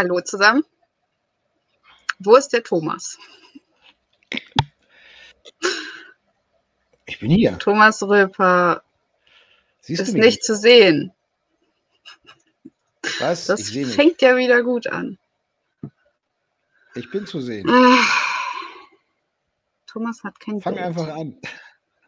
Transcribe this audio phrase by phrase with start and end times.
[0.00, 0.64] Hallo zusammen.
[2.20, 3.18] Wo ist der Thomas?
[7.04, 7.58] Ich bin hier.
[7.58, 8.82] Thomas Röper
[9.82, 11.12] Siehst ist nicht zu sehen.
[13.18, 13.44] Was?
[13.44, 15.18] Das fängt ja wieder gut an.
[16.94, 17.68] Ich bin zu sehen.
[17.68, 18.02] Ah.
[19.86, 20.86] Thomas hat kein Fang Bild.
[20.86, 21.38] einfach an.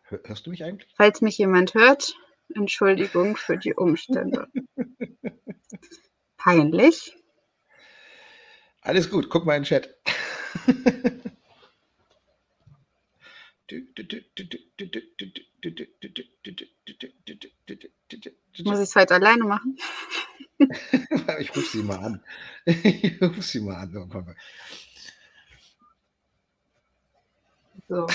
[0.05, 0.91] Hör- Hörst du mich eigentlich?
[0.97, 2.15] Falls mich jemand hört,
[2.55, 4.49] Entschuldigung für die Umstände.
[6.39, 7.19] Peinlich.
[8.83, 9.95] Alles gut, guck mal in den Chat.
[18.65, 19.79] Muss ich es heute alleine machen?
[21.41, 22.25] Ich rufe sie mal an.
[22.67, 24.37] Ich rufe sie mal an.
[27.89, 28.07] So.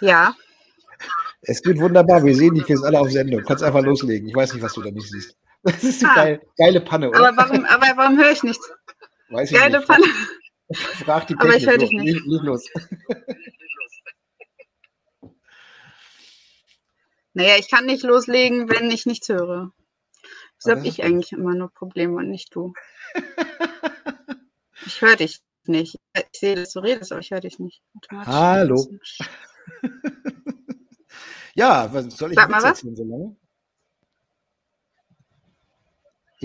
[0.00, 0.34] Ja,
[1.42, 2.24] Es geht wunderbar.
[2.24, 3.40] Wir sehen dich jetzt alle auf Sendung.
[3.40, 4.28] Du kannst einfach loslegen.
[4.28, 5.36] Ich weiß nicht, was du da nicht siehst.
[5.64, 6.14] Das ist eine Ah.
[6.14, 7.28] geil, geile Panne, oder?
[7.28, 8.70] aber warum, aber warum höre ich nichts?
[9.30, 9.86] weiß ich Geile nicht.
[9.86, 10.04] Pfanne.
[11.04, 11.70] Frag die Aber ich Technik.
[11.70, 12.26] hör dich nicht.
[12.26, 12.68] Leg los.
[17.32, 19.72] Naja, ich kann nicht loslegen, wenn ich nichts höre.
[20.62, 22.72] Aber habe das ich eigentlich immer nur Probleme und nicht du?
[24.86, 25.98] Ich höre dich nicht.
[26.14, 27.80] Ich sehe, dass du redest, aber ich höre dich nicht.
[28.10, 28.86] Hallo.
[31.56, 32.80] Ja, was soll ich Sag mal was.
[32.80, 33.36] so lange?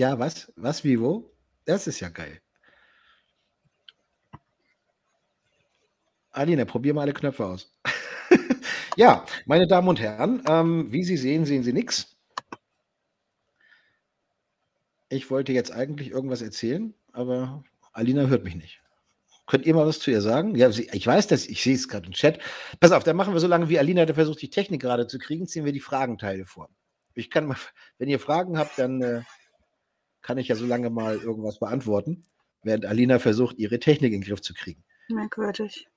[0.00, 0.50] Ja, was?
[0.56, 1.30] Was, wie, wo?
[1.66, 2.40] Das ist ja geil.
[6.30, 7.76] Alina, probier mal alle Knöpfe aus.
[8.96, 12.16] ja, meine Damen und Herren, ähm, wie Sie sehen, sehen Sie nichts.
[15.10, 17.62] Ich wollte jetzt eigentlich irgendwas erzählen, aber
[17.92, 18.80] Alina hört mich nicht.
[19.46, 20.54] Könnt ihr mal was zu ihr sagen?
[20.54, 22.38] Ja, sie, ich weiß das, ich sehe es gerade im Chat.
[22.78, 25.46] Pass auf, dann machen wir so lange, wie Alina versucht, die Technik gerade zu kriegen,
[25.46, 26.70] ziehen wir die Fragenteile vor.
[27.12, 27.58] Ich kann mal,
[27.98, 29.22] wenn ihr Fragen habt, dann äh,
[30.22, 32.24] kann ich ja so lange mal irgendwas beantworten,
[32.62, 34.84] während Alina versucht, ihre Technik in den Griff zu kriegen.
[35.08, 35.88] Merkwürdig.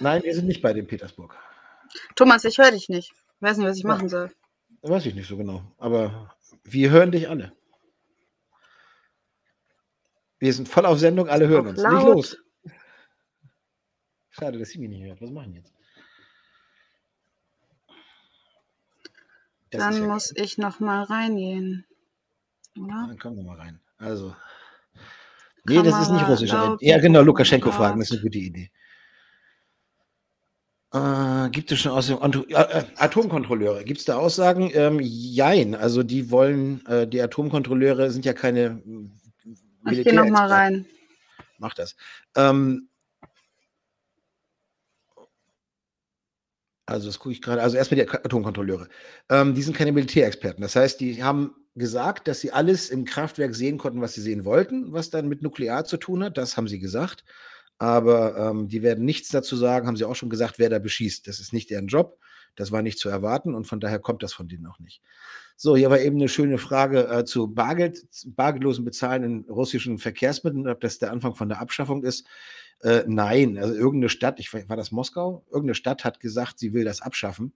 [0.00, 1.36] Nein, wir sind nicht bei dem Petersburg.
[2.14, 3.10] Thomas, ich höre dich nicht.
[3.12, 3.88] Ich weiß nicht, was ich Ja.
[3.88, 4.32] machen soll.
[4.82, 5.62] Weiß ich nicht so genau.
[5.78, 7.52] Aber wir hören dich alle.
[10.38, 11.78] Wir sind voll auf Sendung, alle hören Auch uns.
[11.82, 12.14] Nicht laut.
[12.14, 12.36] los.
[14.30, 15.20] Schade, dass sie mich nicht hört.
[15.20, 15.72] Was machen jetzt?
[19.70, 21.84] Das Dann ja muss ich noch mal reingehen.
[22.78, 23.06] Oder?
[23.08, 23.80] Dann komm doch mal rein.
[23.98, 24.34] Also.
[25.64, 26.52] Nee, das ist nicht Kamera russisch.
[26.52, 27.76] laut, Ja, genau, Lukaschenko laut.
[27.76, 28.70] fragen, das ist eine gute Idee.
[30.92, 32.44] Äh, gibt es schon Aussagen?
[32.48, 34.70] Äh, äh, Atomkontrolleure, gibt es da Aussagen?
[34.74, 38.72] Ähm, jein, also die wollen, äh, die Atomkontrolleure sind ja keine äh,
[39.92, 40.52] Ich gehe noch mal Militärexperten.
[40.52, 40.86] rein.
[41.58, 41.96] Mach das.
[42.36, 42.88] Ähm,
[46.86, 47.60] also das gucke ich gerade.
[47.60, 48.88] Also erstmal die Atomkontrolleure.
[49.28, 50.62] Ähm, die sind keine Militärexperten.
[50.62, 54.44] Das heißt, die haben gesagt, dass sie alles im Kraftwerk sehen konnten, was sie sehen
[54.44, 56.38] wollten, was dann mit Nuklear zu tun hat.
[56.38, 57.24] Das haben sie gesagt.
[57.78, 61.26] Aber ähm, die werden nichts dazu sagen, haben sie auch schon gesagt, wer da beschießt.
[61.26, 62.18] Das ist nicht deren Job.
[62.54, 65.02] Das war nicht zu erwarten und von daher kommt das von denen auch nicht.
[65.56, 70.66] So, hier war eben eine schöne Frage äh, zu Bargeld, bargeldlosen Bezahlen in russischen Verkehrsmitteln,
[70.68, 72.26] ob das der Anfang von der Abschaffung ist.
[72.82, 75.44] Äh, nein, also irgendeine Stadt, ich war das Moskau?
[75.46, 77.52] Irgendeine Stadt hat gesagt, sie will das abschaffen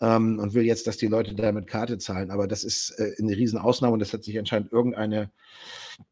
[0.00, 2.30] ähm, und will jetzt, dass die Leute da mit Karte zahlen.
[2.30, 5.30] Aber das ist äh, eine Riesenausnahme und das hat sich anscheinend irgendeine,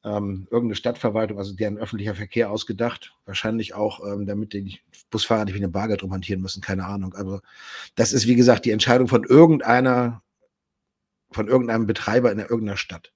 [0.04, 3.14] ähm, irgendeine Stadtverwaltung, also deren öffentlicher Verkehr ausgedacht.
[3.26, 7.14] Wahrscheinlich auch, ähm, damit die Busfahrer nicht mit dem Bargeld rumhantieren müssen, keine Ahnung.
[7.14, 7.42] Aber
[7.94, 10.22] das ist, wie gesagt, die Entscheidung von irgendeiner,
[11.31, 13.12] von irgendeinem Betreiber in irgendeiner Stadt.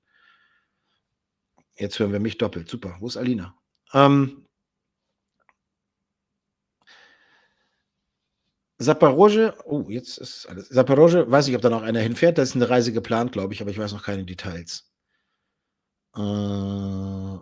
[1.79, 2.69] Jetzt hören wir mich doppelt.
[2.69, 2.97] Super.
[3.01, 3.55] Wo ist Alina?
[3.93, 4.46] Ähm,
[8.79, 10.69] Saporosche, oh, jetzt ist alles.
[10.69, 12.37] Saporosche, weiß ich, ob da noch einer hinfährt.
[12.39, 14.91] Da ist eine Reise geplant, glaube ich, aber ich weiß noch keine Details.
[16.15, 17.39] Äh,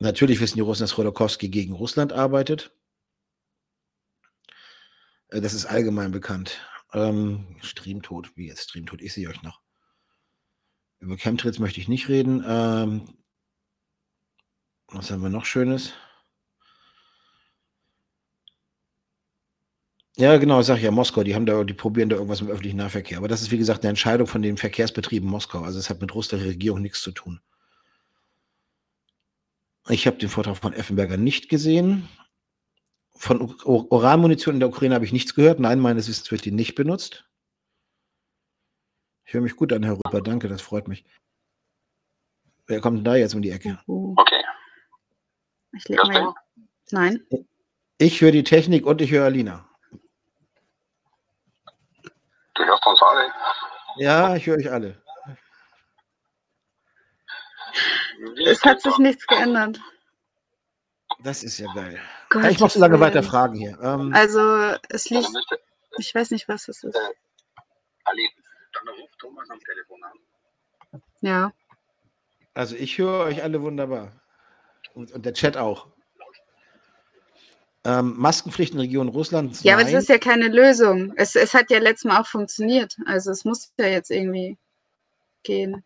[0.00, 2.72] natürlich wissen die Russen, dass Rodokowski gegen Russland arbeitet.
[5.30, 6.60] Äh, Das ist allgemein bekannt.
[6.92, 9.02] Ähm, Streamtod, wie jetzt Streamtod?
[9.02, 9.60] Ich sehe euch noch.
[11.00, 12.44] Über Chemtrails möchte ich nicht reden.
[12.46, 13.18] Ähm,
[14.88, 15.92] was haben wir noch Schönes?
[20.18, 22.78] Ja, genau, sag ich ja, Moskau, die haben da, die probieren da irgendwas im öffentlichen
[22.78, 23.18] Nahverkehr.
[23.18, 25.60] Aber das ist, wie gesagt, eine Entscheidung von den Verkehrsbetrieben Moskau.
[25.60, 27.40] Also es hat mit russischer Regierung nichts zu tun.
[29.88, 32.08] Ich habe den Vortrag von Effenberger nicht gesehen.
[33.14, 35.60] Von Uranmunition in der Ukraine habe ich nichts gehört.
[35.60, 37.28] Nein, meines Wissens wird die nicht benutzt.
[39.26, 40.22] Ich höre mich gut an, Herr Rüpper.
[40.22, 41.04] Danke, das freut mich.
[42.66, 43.78] Wer kommt denn da jetzt um die Ecke?
[43.86, 44.42] Uh, Okay.
[45.76, 46.34] ich leg Hörst mal.
[46.90, 47.20] Nein.
[47.98, 49.65] Ich höre die Technik und ich höre Alina.
[52.56, 53.32] Du hörst uns alle?
[53.96, 55.02] Ja, ich höre euch alle.
[58.46, 59.78] Es hat sich nichts geändert.
[61.20, 62.00] Das ist ja geil.
[62.30, 63.78] Gott, ich mache so lange weiter Fragen hier.
[63.80, 64.40] Ähm, also,
[64.88, 65.28] es also liegt.
[65.98, 66.94] Ich weiß nicht, was es ist.
[66.94, 67.00] Äh,
[69.18, 71.02] Thomas am Telefon an.
[71.20, 71.52] Ja.
[72.54, 74.12] Also, ich höre euch alle wunderbar.
[74.94, 75.88] Und, und der Chat auch.
[77.86, 79.62] Ähm, Maskenpflicht in Region Russlands?
[79.62, 79.94] Ja, aber nein.
[79.94, 81.12] es ist ja keine Lösung.
[81.16, 82.96] Es, es hat ja letztes Mal auch funktioniert.
[83.06, 84.56] Also, es muss ja jetzt irgendwie
[85.42, 85.84] gehen.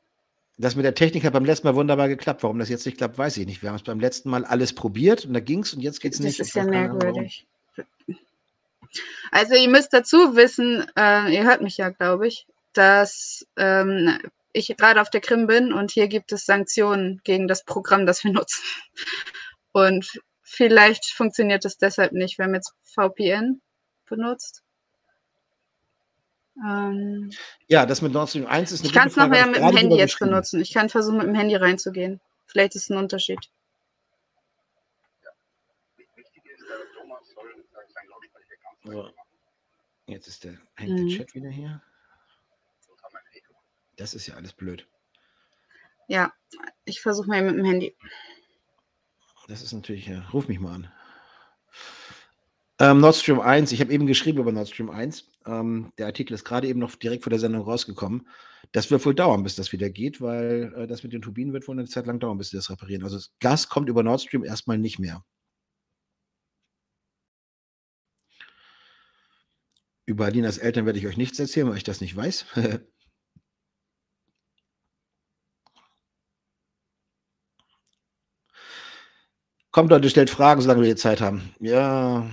[0.59, 2.43] Das mit der Technik hat beim letzten Mal wunderbar geklappt.
[2.43, 3.63] Warum das jetzt nicht klappt, weiß ich nicht.
[3.63, 6.13] Wir haben es beim letzten Mal alles probiert und da ging es und jetzt geht
[6.13, 6.41] es Das nicht.
[6.41, 7.47] ist Ich ja merkwürdig.
[9.31, 14.19] Also ihr müsst dazu wissen, äh, ihr hört mich ja, glaube ich, dass ähm,
[14.53, 18.25] ich gerade auf der Krim bin und hier gibt es Sanktionen gegen das Programm, das
[18.25, 18.63] wir nutzen.
[19.73, 20.21] Und
[20.51, 22.37] vielleicht funktioniert es deshalb nicht.
[22.39, 23.61] Wir haben jetzt VPN
[24.07, 24.63] benutzt.
[26.67, 27.31] Ähm,
[27.69, 29.97] Ja, das mit Nord Stream 1 ist eine ich kann es nachher mit dem Handy
[29.97, 30.61] jetzt benutzen.
[30.61, 32.21] Ich kann versuchen, mit dem Handy reinzugehen.
[32.47, 33.39] Vielleicht ist es ein Unterschied.
[38.85, 39.11] So.
[40.07, 41.09] Jetzt ist der, hängt Mhm.
[41.09, 41.83] der Chat wieder hier.
[43.97, 44.87] Das ist ja alles blöd.
[46.09, 46.33] Ja,
[46.85, 47.97] ich versuche mal mit dem Handy.
[49.51, 50.93] Das ist natürlich, ja, ruf mich mal an.
[52.79, 55.29] Ähm, Nord Stream 1, ich habe eben geschrieben über Nord Stream 1.
[55.45, 58.29] Ähm, der Artikel ist gerade eben noch direkt vor der Sendung rausgekommen.
[58.71, 61.67] Das wird wohl dauern, bis das wieder geht, weil äh, das mit den Turbinen wird
[61.67, 63.03] wohl eine Zeit lang dauern, bis sie das reparieren.
[63.03, 65.25] Also das Gas kommt über Nord Stream erstmal nicht mehr.
[70.07, 72.47] Über Alinas Eltern werde ich euch nichts erzählen, weil ich das nicht weiß.
[79.73, 81.55] Kommt Leute, stellt Fragen, solange wir die Zeit haben.
[81.61, 82.29] Ja.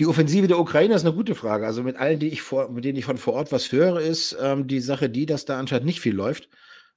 [0.00, 1.66] Die Offensive der Ukraine ist eine gute Frage.
[1.66, 4.36] Also mit allen, die ich vor, mit denen ich von vor Ort was höre, ist
[4.40, 6.48] ähm, die Sache die, dass da anscheinend nicht viel läuft.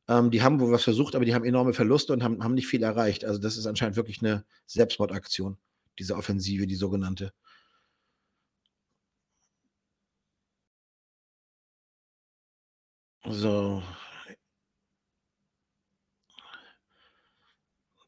[0.08, 2.68] Ähm, die haben wohl was versucht, aber die haben enorme Verluste und haben, haben nicht
[2.68, 3.26] viel erreicht.
[3.26, 5.58] Also das ist anscheinend wirklich eine Selbstmordaktion,
[6.00, 7.34] diese Offensive, die sogenannte.
[13.30, 13.82] So.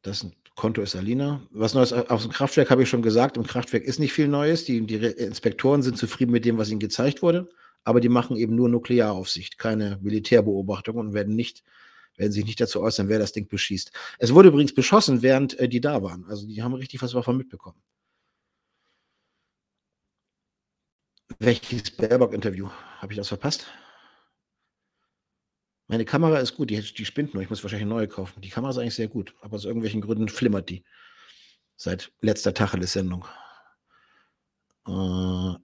[0.05, 0.23] Das
[0.55, 1.41] Konto ist Alina.
[1.49, 3.37] Was Neues aus dem Kraftwerk habe ich schon gesagt.
[3.37, 4.63] Im Kraftwerk ist nicht viel Neues.
[4.63, 7.49] Die, die Inspektoren sind zufrieden mit dem, was ihnen gezeigt wurde.
[7.83, 11.63] Aber die machen eben nur Nuklearaufsicht, keine Militärbeobachtung und werden nicht,
[12.17, 13.91] werden sich nicht dazu äußern, wer das Ding beschießt.
[14.19, 16.25] Es wurde übrigens beschossen, während äh, die da waren.
[16.25, 17.81] Also die haben richtig was davon mitbekommen.
[21.39, 22.69] Welches Baerbock-Interview?
[22.99, 23.65] Habe ich das verpasst?
[25.87, 27.43] Meine Kamera ist gut, die, die spinnt nur.
[27.43, 28.41] Ich muss wahrscheinlich eine neue kaufen.
[28.41, 30.83] Die Kamera ist eigentlich sehr gut, aber aus irgendwelchen Gründen flimmert die.
[31.75, 33.25] Seit letzter Tacheles-Sendung.
[34.87, 35.55] Äh,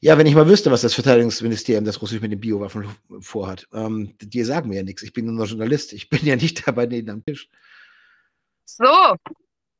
[0.00, 2.88] ja, wenn ich mal wüsste, was das Verteidigungsministerium, das Russisch mit den Biowaffen
[3.20, 3.66] vorhat.
[3.72, 5.02] Ähm, die sagen mir ja nichts.
[5.02, 5.92] Ich bin nur Journalist.
[5.92, 7.48] Ich bin ja nicht dabei denen am Tisch.
[8.64, 9.16] So,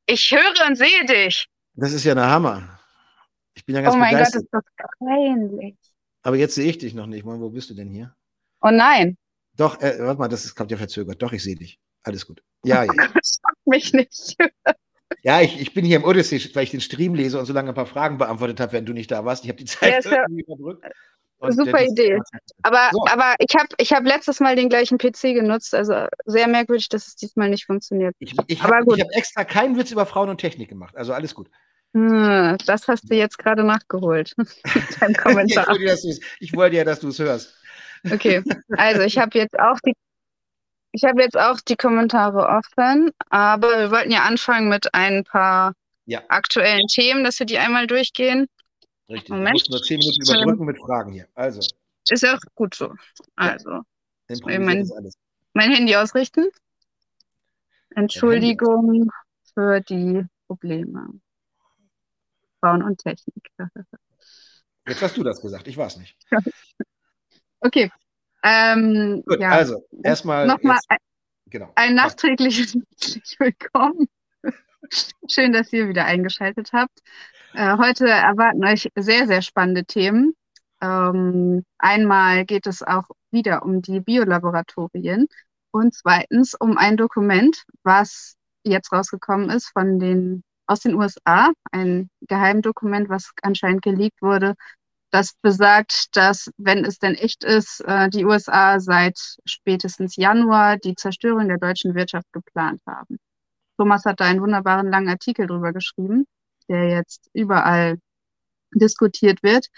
[0.06, 1.46] ich höre und sehe dich.
[1.74, 2.80] Das ist ja der Hammer.
[3.54, 4.42] Ich bin ja ganz oh mein Gott, begeistert.
[4.42, 4.64] ist das
[4.98, 5.76] peinlich.
[6.22, 7.24] aber jetzt sehe ich dich noch nicht.
[7.24, 8.14] Mann, wo bist du denn hier?
[8.60, 9.16] Oh nein.
[9.58, 11.20] Doch, äh, warte mal, das ist, kommt ja verzögert.
[11.22, 11.78] Doch, ich sehe dich.
[12.02, 12.42] Alles gut.
[12.64, 12.92] Ja, ja.
[12.96, 14.36] Schock mich nicht.
[15.22, 17.70] Ja, ich, ich bin hier im Odyssey, weil ich den Stream lese und so lange
[17.70, 19.42] ein paar Fragen beantwortet habe, wenn du nicht da warst.
[19.42, 20.84] Ich habe die Zeit Ja, irgendwie überbrückt.
[21.38, 22.18] Und, Super das- Idee.
[22.62, 23.04] Aber, So.
[23.10, 25.74] aber ich habe ich hab letztes Mal den gleichen PC genutzt.
[25.74, 28.14] Also sehr merkwürdig, dass es diesmal nicht funktioniert.
[28.18, 30.94] Ich, ich habe hab extra keinen Witz über Frauen und Technik gemacht.
[30.94, 31.48] Also alles gut.
[31.94, 34.34] Hm, das hast du jetzt gerade nachgeholt.
[34.74, 35.74] Ich, Kommentar.
[36.38, 37.54] ich wollte ja, dass du es hörst.
[38.10, 38.42] Okay,
[38.76, 39.94] also ich habe jetzt auch die
[40.92, 45.74] ich habe jetzt auch die Kommentare offen, aber wir wollten ja anfangen mit ein paar
[46.06, 46.22] Ja.
[46.28, 48.46] aktuellen Themen, dass wir die einmal durchgehen.
[49.10, 49.28] Richtig.
[49.28, 49.48] Moment.
[49.48, 51.28] Du musst nur zehn Minuten überbrücken mit Fragen hier.
[51.34, 51.60] Also,
[52.08, 52.94] Ist ja auch gut so.
[53.36, 53.82] Also,
[54.28, 55.12] improvisiert mein-
[55.52, 56.48] mein Handy ausrichten.
[57.90, 59.10] Entschuldigung
[59.54, 61.08] für die Probleme.
[62.60, 63.50] Frauen und Technik.
[64.86, 65.68] Jetzt hast du das gesagt.
[65.68, 66.16] Ich war es nicht.
[67.60, 67.90] Okay.
[68.42, 70.46] Ähm, Gut, ja, also, erstmal.
[70.46, 71.02] nochmal jetzt-
[71.50, 71.72] Genau.
[71.76, 74.06] ein nachträgliches herzlich willkommen.
[75.28, 77.00] Schön, dass ihr wieder eingeschaltet habt.
[77.54, 80.34] Äh, heute erwarten euch sehr, sehr spannende Themen.
[80.80, 85.26] Ähm, einmal geht es auch wieder um die Biolaboratorien
[85.72, 92.10] und zweitens um ein Dokument, was jetzt rausgekommen ist von den, aus den USA, ein
[92.28, 94.54] Geheimdokument, was anscheinend geleakt wurde,
[95.10, 100.94] das besagt, dass, wenn es denn echt ist, äh, die USA seit spätestens Januar die
[100.94, 103.18] Zerstörung der deutschen Wirtschaft geplant haben.
[103.78, 106.26] Thomas hat da einen wunderbaren langen Artikel drüber geschrieben,
[106.68, 107.98] der jetzt überall
[108.74, 109.68] diskutiert wird.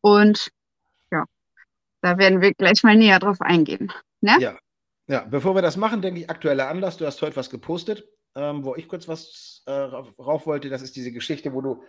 [0.00, 0.50] Und
[1.10, 1.24] ja,
[2.00, 3.92] da werden wir gleich mal näher drauf eingehen.
[4.20, 4.36] Ne?
[4.40, 4.58] Ja.
[5.06, 6.96] ja, bevor wir das machen, denke ich, aktueller Anlass.
[6.96, 10.70] Du hast heute was gepostet, ähm, wo ich kurz was äh, rauf wollte.
[10.70, 11.82] Das ist diese Geschichte, wo du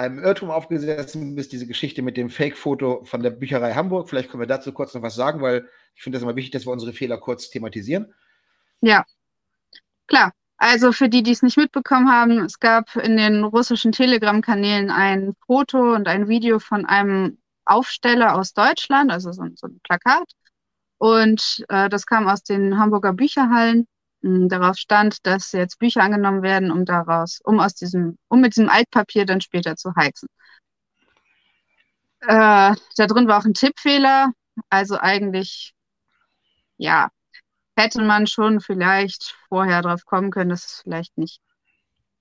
[0.00, 4.08] einem Irrtum aufgesetzt bist, diese Geschichte mit dem Fake-Foto von der Bücherei Hamburg.
[4.08, 6.66] Vielleicht können wir dazu kurz noch was sagen, weil ich finde das immer wichtig, dass
[6.66, 8.12] wir unsere Fehler kurz thematisieren.
[8.80, 9.04] Ja,
[10.06, 10.32] klar.
[10.56, 15.34] Also für die, die es nicht mitbekommen haben, es gab in den russischen Telegram-Kanälen ein
[15.46, 20.30] Foto und ein Video von einem Aufsteller aus Deutschland, also so, so ein Plakat.
[20.98, 23.86] Und äh, das kam aus den Hamburger Bücherhallen.
[24.22, 28.68] Darauf stand, dass jetzt Bücher angenommen werden, um daraus, um aus diesem, um mit diesem
[28.68, 30.28] Altpapier dann später zu heizen.
[32.20, 34.32] Äh, da drin war auch ein Tippfehler,
[34.68, 35.72] also eigentlich,
[36.76, 37.08] ja,
[37.76, 41.40] hätte man schon vielleicht vorher drauf kommen können, dass es vielleicht nicht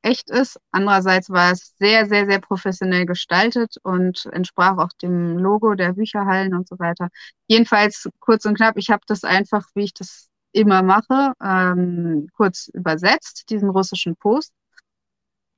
[0.02, 0.60] echt ist.
[0.72, 6.54] Andererseits war es sehr, sehr, sehr professionell gestaltet und entsprach auch dem Logo der Bücherhallen
[6.54, 7.10] und so weiter.
[7.48, 12.70] Jedenfalls kurz und knapp, ich habe das einfach, wie ich das immer mache, ähm, kurz
[12.70, 14.54] übersetzt, diesen russischen Post.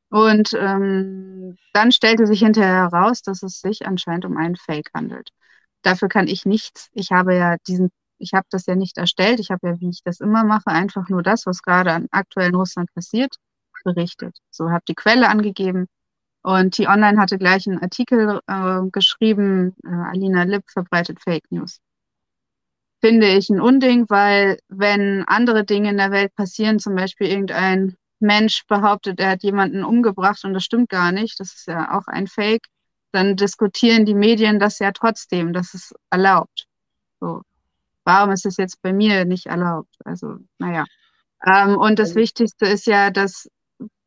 [0.09, 5.29] Und ähm, dann stellte sich hinterher heraus, dass es sich anscheinend um einen Fake handelt.
[5.83, 6.89] Dafür kann ich nichts.
[6.93, 9.39] Ich habe ja diesen ich habe das ja nicht erstellt.
[9.39, 12.55] Ich habe ja, wie ich das immer mache, einfach nur das, was gerade an aktuellen
[12.55, 13.35] Russland passiert,
[13.83, 14.37] berichtet.
[14.51, 15.87] So habe die Quelle angegeben.
[16.43, 21.79] Und T-Online hatte gleich einen Artikel äh, geschrieben, äh, Alina Lipp verbreitet Fake News.
[23.01, 27.95] Finde ich ein Unding, weil wenn andere Dinge in der Welt passieren, zum Beispiel irgendein
[28.19, 32.07] Mensch behauptet, er hat jemanden umgebracht und das stimmt gar nicht, das ist ja auch
[32.07, 32.67] ein Fake,
[33.11, 36.67] dann diskutieren die Medien das ja trotzdem, das ist erlaubt.
[37.19, 37.41] So
[38.05, 39.95] warum ist es jetzt bei mir nicht erlaubt?
[40.05, 40.85] Also, naja.
[41.45, 43.49] Ähm, und das Wichtigste ist ja, dass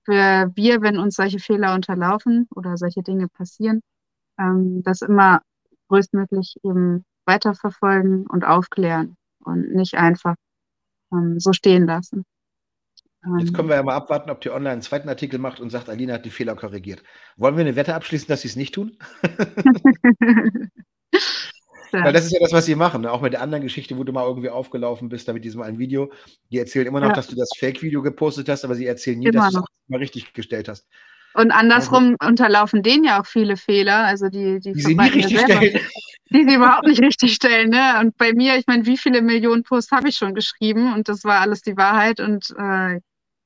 [0.05, 3.81] für wir, wenn uns solche Fehler unterlaufen oder solche Dinge passieren,
[4.39, 5.41] ähm, das immer
[5.89, 10.35] größtmöglich eben weiterverfolgen und aufklären und nicht einfach
[11.13, 12.25] ähm, so stehen lassen.
[13.39, 13.55] Jetzt ähm.
[13.55, 16.15] können wir ja mal abwarten, ob die online einen zweiten Artikel macht und sagt, Alina
[16.15, 17.03] hat die Fehler korrigiert.
[17.37, 18.99] Wollen wir eine Wette abschließen, dass sie es nicht tun?
[22.03, 23.03] Weil das ist ja das, was sie machen.
[23.03, 23.13] Ne?
[23.13, 25.79] Auch mit der anderen Geschichte, wo du mal irgendwie aufgelaufen bist, da mit diesem einen
[25.79, 26.13] Video.
[26.51, 27.15] Die erzählen immer noch, ja.
[27.15, 29.99] dass du das Fake-Video gepostet hast, aber sie erzählen nie, immer dass du es mal
[29.99, 30.87] richtig gestellt hast.
[31.35, 35.09] Und andersrum also, unterlaufen denen ja auch viele Fehler, also die, die, die sie nie
[35.09, 35.81] richtig stellen.
[36.31, 37.71] Die sie überhaupt nicht richtig stellen.
[37.71, 38.01] Ne?
[38.01, 41.25] Und bei mir, ich meine, wie viele Millionen Posts habe ich schon geschrieben und das
[41.25, 43.01] war alles die Wahrheit und äh,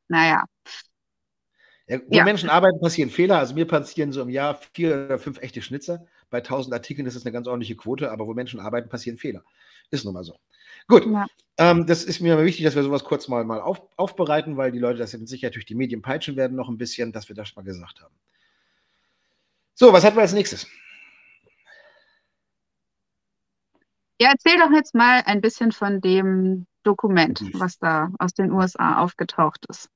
[0.09, 0.45] naja.
[1.89, 2.25] Ja, wo ja.
[2.25, 3.39] Menschen arbeiten, passieren Fehler.
[3.39, 6.07] Also mir passieren so im Jahr vier oder fünf echte Schnitzer.
[6.31, 9.43] Bei 1000 Artikeln ist das eine ganz ordentliche Quote, aber wo Menschen arbeiten, passieren Fehler.
[9.91, 10.37] Ist nun mal so.
[10.87, 11.27] Gut, ja.
[11.57, 14.79] ähm, das ist mir wichtig, dass wir sowas kurz mal, mal auf, aufbereiten, weil die
[14.79, 17.57] Leute das mit Sicherheit durch die Medien peitschen werden noch ein bisschen, dass wir das
[17.57, 18.15] mal gesagt haben.
[19.75, 20.67] So, was hatten wir als nächstes?
[24.21, 28.99] Ja, erzähl doch jetzt mal ein bisschen von dem Dokument, was da aus den USA
[28.99, 29.89] aufgetaucht ist.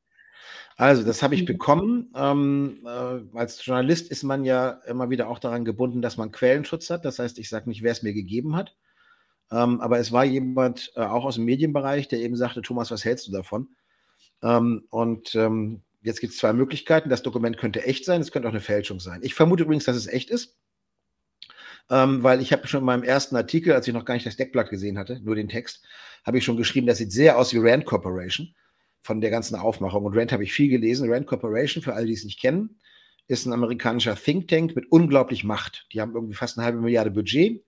[0.77, 1.47] Also, das habe ich mhm.
[1.47, 2.13] bekommen.
[2.15, 6.91] Ähm, äh, als Journalist ist man ja immer wieder auch daran gebunden, dass man Quellenschutz
[6.91, 7.05] hat.
[7.05, 8.75] Das heißt, ich sage nicht, wer es mir gegeben hat.
[9.51, 13.05] Ähm, aber es war jemand äh, auch aus dem Medienbereich, der eben sagte, Thomas, was
[13.05, 13.69] hältst du davon?
[14.43, 17.11] Ähm, und ähm, jetzt gibt es zwei Möglichkeiten.
[17.11, 19.21] Das Dokument könnte echt sein, es könnte auch eine Fälschung sein.
[19.23, 20.57] Ich vermute übrigens, dass es echt ist.
[21.91, 24.37] Ähm, weil ich habe schon in meinem ersten Artikel, als ich noch gar nicht das
[24.37, 25.85] Deckblatt gesehen hatte, nur den Text,
[26.25, 28.55] habe ich schon geschrieben, das sieht sehr aus wie Rand Corporation
[29.03, 30.05] von der ganzen Aufmachung.
[30.05, 31.13] Und Rand habe ich viel gelesen.
[31.13, 32.79] Rand Corporation, für alle, die es nicht kennen,
[33.27, 35.87] ist ein amerikanischer Think Tank mit unglaublich Macht.
[35.93, 37.65] Die haben irgendwie fast eine halbe Milliarde Budget,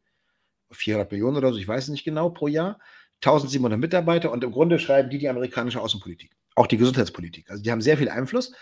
[0.71, 2.79] 400 Millionen oder so, ich weiß es nicht genau, pro Jahr.
[3.23, 7.51] 1700 Mitarbeiter und im Grunde schreiben die die amerikanische Außenpolitik, auch die Gesundheitspolitik.
[7.51, 8.53] Also die haben sehr viel Einfluss.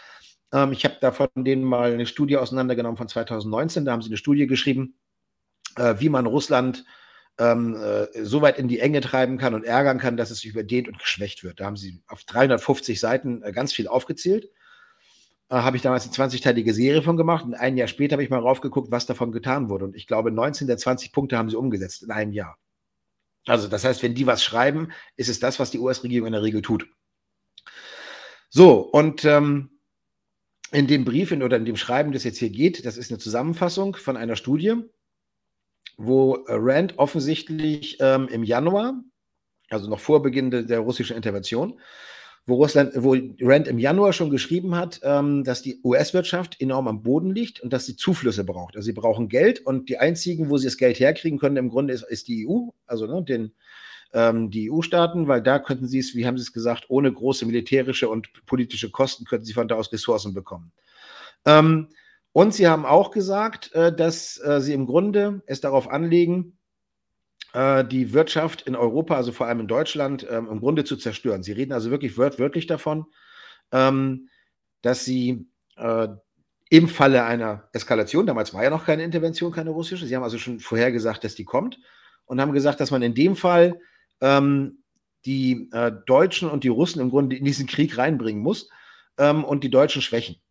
[0.52, 3.85] Ähm, ich habe da von denen mal eine Studie auseinandergenommen von 2019.
[3.85, 4.94] Da haben sie eine Studie geschrieben,
[5.76, 6.84] äh, wie man Russland
[7.38, 10.50] ähm, äh, so weit in die Enge treiben kann und ärgern kann, dass es sich
[10.50, 11.60] überdehnt und geschwächt wird.
[11.60, 14.50] Da haben sie auf 350 Seiten äh, ganz viel aufgezählt.
[15.48, 18.30] Äh, habe ich damals eine 20-teilige Serie von gemacht und ein Jahr später habe ich
[18.30, 19.86] mal raufgeguckt, was davon getan wurde.
[19.86, 22.58] Und ich glaube, 19 der 20 Punkte haben sie umgesetzt in einem Jahr.
[23.46, 26.42] Also, das heißt, wenn die was schreiben, ist es das, was die US-Regierung in der
[26.42, 26.86] Regel tut.
[28.48, 29.70] So, und ähm,
[30.70, 33.18] in dem Brief in, oder in dem Schreiben, das jetzt hier geht, das ist eine
[33.18, 34.74] Zusammenfassung von einer Studie,
[36.04, 39.02] wo äh, Rand offensichtlich ähm, im Januar,
[39.71, 41.80] also noch vor Beginn de, der russischen Intervention,
[42.44, 47.02] wo Russland, wo Rand im Januar schon geschrieben hat, ähm, dass die US-Wirtschaft enorm am
[47.02, 48.75] Boden liegt und dass sie Zuflüsse braucht.
[48.75, 51.94] Also sie brauchen Geld und die einzigen, wo sie das Geld herkriegen können, im Grunde
[51.94, 53.52] ist, ist die EU, also ne, den,
[54.12, 57.47] ähm, die EU-Staaten, weil da könnten sie es, wie haben sie es gesagt, ohne große
[57.47, 60.73] militärische und politische Kosten könnten sie von da aus Ressourcen bekommen.
[61.44, 61.88] Ähm,
[62.32, 66.58] und sie haben auch gesagt, äh, dass äh, sie im Grunde es darauf anlegen,
[67.52, 71.42] äh, die Wirtschaft in Europa, also vor allem in Deutschland, ähm, im Grunde zu zerstören.
[71.42, 73.06] Sie reden also wirklich wört wörtlich davon,
[73.70, 74.28] ähm,
[74.82, 75.46] dass sie
[76.68, 80.36] im Falle einer Eskalation, damals war ja noch keine Intervention, keine russische, sie haben also
[80.36, 81.78] schon vorhergesagt, dass die kommt
[82.26, 83.80] und haben gesagt, dass man in dem Fall
[84.20, 84.84] ähm,
[85.24, 85.70] die
[86.04, 88.68] Deutschen und die Russen im Grunde in diesen Krieg reinbringen muss
[89.16, 90.41] und die Deutschen schwächen.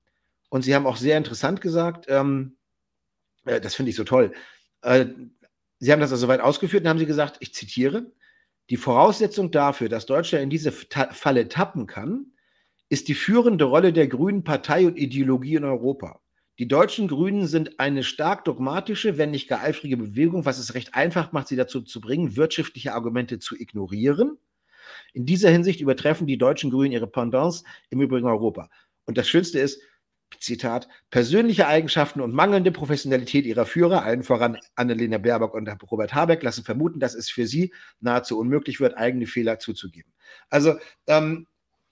[0.52, 2.58] Und sie haben auch sehr interessant gesagt, ähm,
[3.46, 4.34] äh, das finde ich so toll,
[4.82, 5.06] äh,
[5.80, 8.12] sie haben das also weit ausgeführt und haben sie gesagt, ich zitiere,
[8.70, 12.34] die Voraussetzung dafür, dass Deutschland in diese Ta Falle tappen kann,
[12.90, 16.20] ist die führende Rolle der Grünen Partei und Ideologie in Europa.
[16.60, 20.96] Die deutschen Grünen sind eine stark dogmatische, wenn nicht gar eifrige Bewegung, was es recht
[20.96, 24.38] einfach macht, sie dazu zu bringen, wirtschaftliche Argumente zu ignorieren.
[25.14, 28.70] In dieser Hinsicht übertreffen die deutschen Grünen ihre Pendants im Übrigen Europa.
[29.06, 29.82] Und das Schönste ist,
[30.40, 36.44] Zitat, persönliche Eigenschaften und mangelnde Professionalität ihrer Führer, allen voran Annalena Baerbock und Robert Habeck,
[36.44, 40.12] lassen vermuten, dass es für sie nahezu unmöglich wird, eigene Fehler zuzugeben.
[40.50, 40.76] Also
[41.08, 41.48] ähm,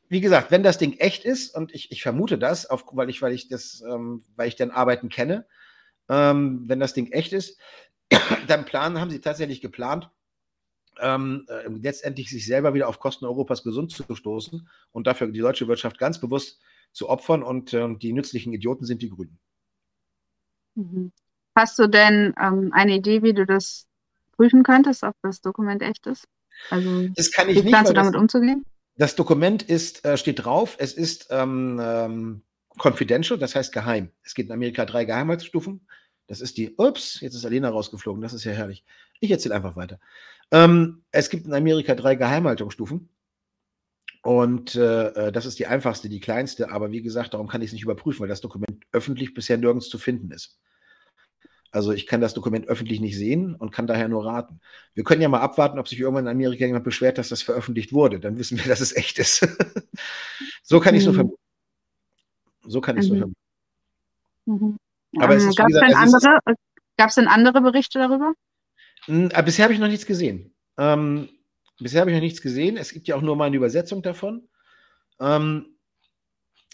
[0.10, 3.22] wie gesagt, wenn das Ding echt ist, und ich, ich vermute das, auf, weil, ich,
[3.22, 5.46] weil, ich das, ähm, weil ich den Arbeiten kenne,
[6.10, 7.60] ähm, wenn das Ding echt ist,
[8.48, 10.10] dann planen, haben sie tatsächlich geplant,
[11.00, 15.40] ähm, äh, letztendlich sich selber wieder auf Kosten Europas gesund zu stoßen und dafür die
[15.40, 16.60] deutsche Wirtschaft ganz bewusst
[16.92, 19.38] zu opfern und ähm, die nützlichen Idioten sind die Grünen.
[20.76, 21.12] Mhm.
[21.56, 23.88] Hast du denn ähm, eine Idee, wie du das
[24.36, 26.26] prüfen könntest, ob das Dokument echt ist?
[26.70, 27.72] Also, das kann ich wie nicht.
[27.72, 28.66] Planst du damit umzugehen?
[28.96, 32.42] Das Dokument ist, äh, steht drauf, es ist ähm, ähm,
[32.78, 34.12] confidential, das heißt geheim.
[34.24, 35.88] Es gibt in Amerika drei Geheimhaltsstufen.
[36.28, 38.84] Das ist die, ups, jetzt ist Alena rausgeflogen, das ist ja herrlich.
[39.20, 40.00] Ich erzähle einfach weiter.
[40.52, 43.10] Ähm, es gibt in Amerika drei Geheimhaltungsstufen.
[44.22, 47.68] Und äh, äh, das ist die einfachste, die kleinste, aber wie gesagt, darum kann ich
[47.68, 50.60] es nicht überprüfen, weil das Dokument öffentlich bisher nirgends zu finden ist.
[51.72, 54.60] Also ich kann das Dokument öffentlich nicht sehen und kann daher nur raten.
[54.96, 57.94] Wir können ja mal abwarten, ob sich irgendwann in Amerika jemand beschwert, dass das veröffentlicht
[57.94, 58.20] wurde.
[58.20, 59.48] Dann wissen wir, dass es echt ist.
[60.64, 61.18] so kann ich es nur mhm.
[61.18, 61.44] vermuten.
[62.66, 63.20] So kann ich es mhm.
[63.20, 63.32] nur
[64.46, 64.76] vermuten.
[65.16, 65.22] Mhm.
[65.22, 66.40] Aber ähm, Gab es denn, andere,
[67.16, 68.34] denn andere Berichte darüber?
[69.08, 70.54] Äh, bisher habe ich noch nichts gesehen.
[70.78, 71.30] Ähm,
[71.80, 72.78] bisher habe ich noch nichts gesehen.
[72.78, 74.48] Es gibt ja auch nur mal eine Übersetzung davon.
[75.20, 75.78] Ähm,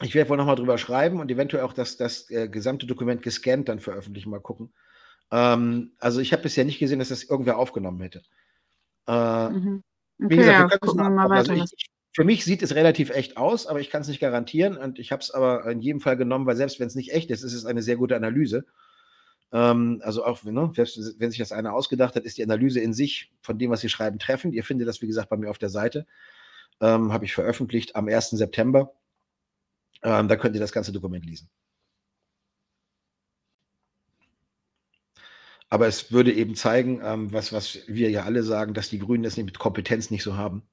[0.01, 3.69] ich werde wohl nochmal drüber schreiben und eventuell auch das, das äh, gesamte Dokument gescannt
[3.69, 4.73] dann veröffentlichen, mal gucken.
[5.31, 8.21] Ähm, also ich habe bisher nicht gesehen, dass das irgendwer aufgenommen hätte.
[9.07, 9.83] Äh, mhm.
[10.21, 11.51] okay, wie gesagt, wir können ja, mal weiter.
[11.51, 14.77] Also ich, für mich sieht es relativ echt aus, aber ich kann es nicht garantieren
[14.77, 17.29] und ich habe es aber in jedem Fall genommen, weil selbst wenn es nicht echt
[17.31, 18.65] ist, ist es eine sehr gute Analyse.
[19.55, 22.93] Ähm, also auch, ne, selbst wenn sich das einer ausgedacht hat, ist die Analyse in
[22.93, 24.53] sich von dem, was sie schreiben, treffend.
[24.53, 26.05] Ihr findet das, wie gesagt, bei mir auf der Seite.
[26.81, 28.31] Ähm, habe ich veröffentlicht am 1.
[28.31, 28.93] September.
[30.03, 31.49] Ähm, da könnt ihr das ganze Dokument lesen.
[35.69, 39.23] Aber es würde eben zeigen, ähm, was, was wir ja alle sagen, dass die Grünen
[39.23, 40.63] das mit Kompetenz nicht so haben.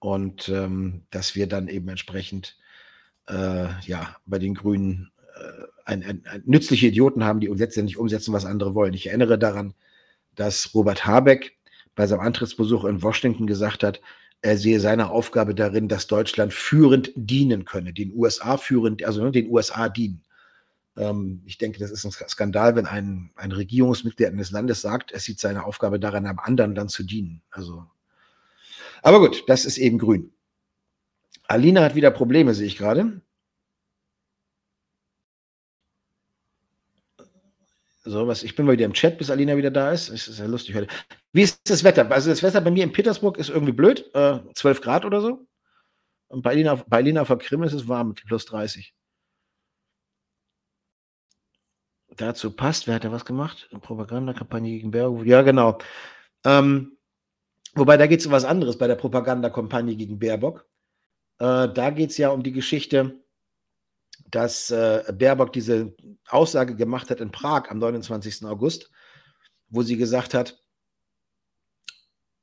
[0.00, 2.58] Und ähm, dass wir dann eben entsprechend
[3.28, 8.32] äh, ja, bei den Grünen äh, ein, ein, ein, nützliche Idioten haben, die letztendlich umsetzen,
[8.34, 8.92] was andere wollen.
[8.92, 9.74] Ich erinnere daran,
[10.34, 11.56] dass Robert Habeck
[11.94, 14.00] bei seinem Antrittsbesuch in Washington gesagt hat,
[14.40, 19.50] er sehe seine Aufgabe darin, dass Deutschland führend dienen könne, den USA führend, also den
[19.50, 20.22] USA dienen.
[20.96, 25.20] Ähm, ich denke, das ist ein Skandal, wenn ein, ein Regierungsmitglied eines Landes sagt, er
[25.20, 27.42] sieht seine Aufgabe darin, einem anderen Land zu dienen.
[27.50, 27.86] Also,
[29.02, 30.32] aber gut, das ist eben grün.
[31.48, 33.22] Alina hat wieder Probleme, sehe ich gerade.
[38.08, 40.08] So, was, ich bin mal wieder im Chat, bis Alina wieder da ist.
[40.08, 40.88] Es ist ja lustig heute.
[41.32, 42.10] Wie ist das Wetter?
[42.10, 44.10] Also das Wetter bei mir in Petersburg ist irgendwie blöd.
[44.14, 45.46] Äh, 12 Grad oder so.
[46.28, 48.94] Und bei Alina, bei Alina auf der Krim ist es warm, plus 30.
[52.16, 52.86] dazu passt.
[52.86, 53.68] Wer hat da was gemacht?
[53.80, 55.26] Propagandakampagne gegen Baerbock.
[55.26, 55.78] Ja, genau.
[56.44, 56.98] Ähm,
[57.74, 60.66] wobei, da geht es um was anderes bei der Propagandakampagne gegen Baerbock.
[61.38, 63.20] Äh, da geht es ja um die Geschichte,
[64.30, 65.94] dass äh, Baerbock diese
[66.28, 68.44] Aussage gemacht hat in Prag am 29.
[68.44, 68.90] August,
[69.68, 70.62] wo sie gesagt hat,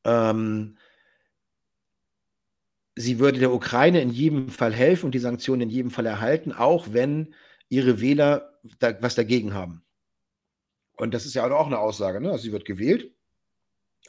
[0.04, 0.78] ähm,
[2.96, 6.54] sie würde der Ukraine in jedem Fall helfen und die Sanktionen in jedem Fall erhalten,
[6.54, 7.36] auch wenn
[7.70, 9.84] ihre Wähler da, was dagegen haben.
[10.98, 12.22] Und das ist ja auch eine Aussage.
[12.22, 12.38] Ne?
[12.38, 13.14] Sie wird gewählt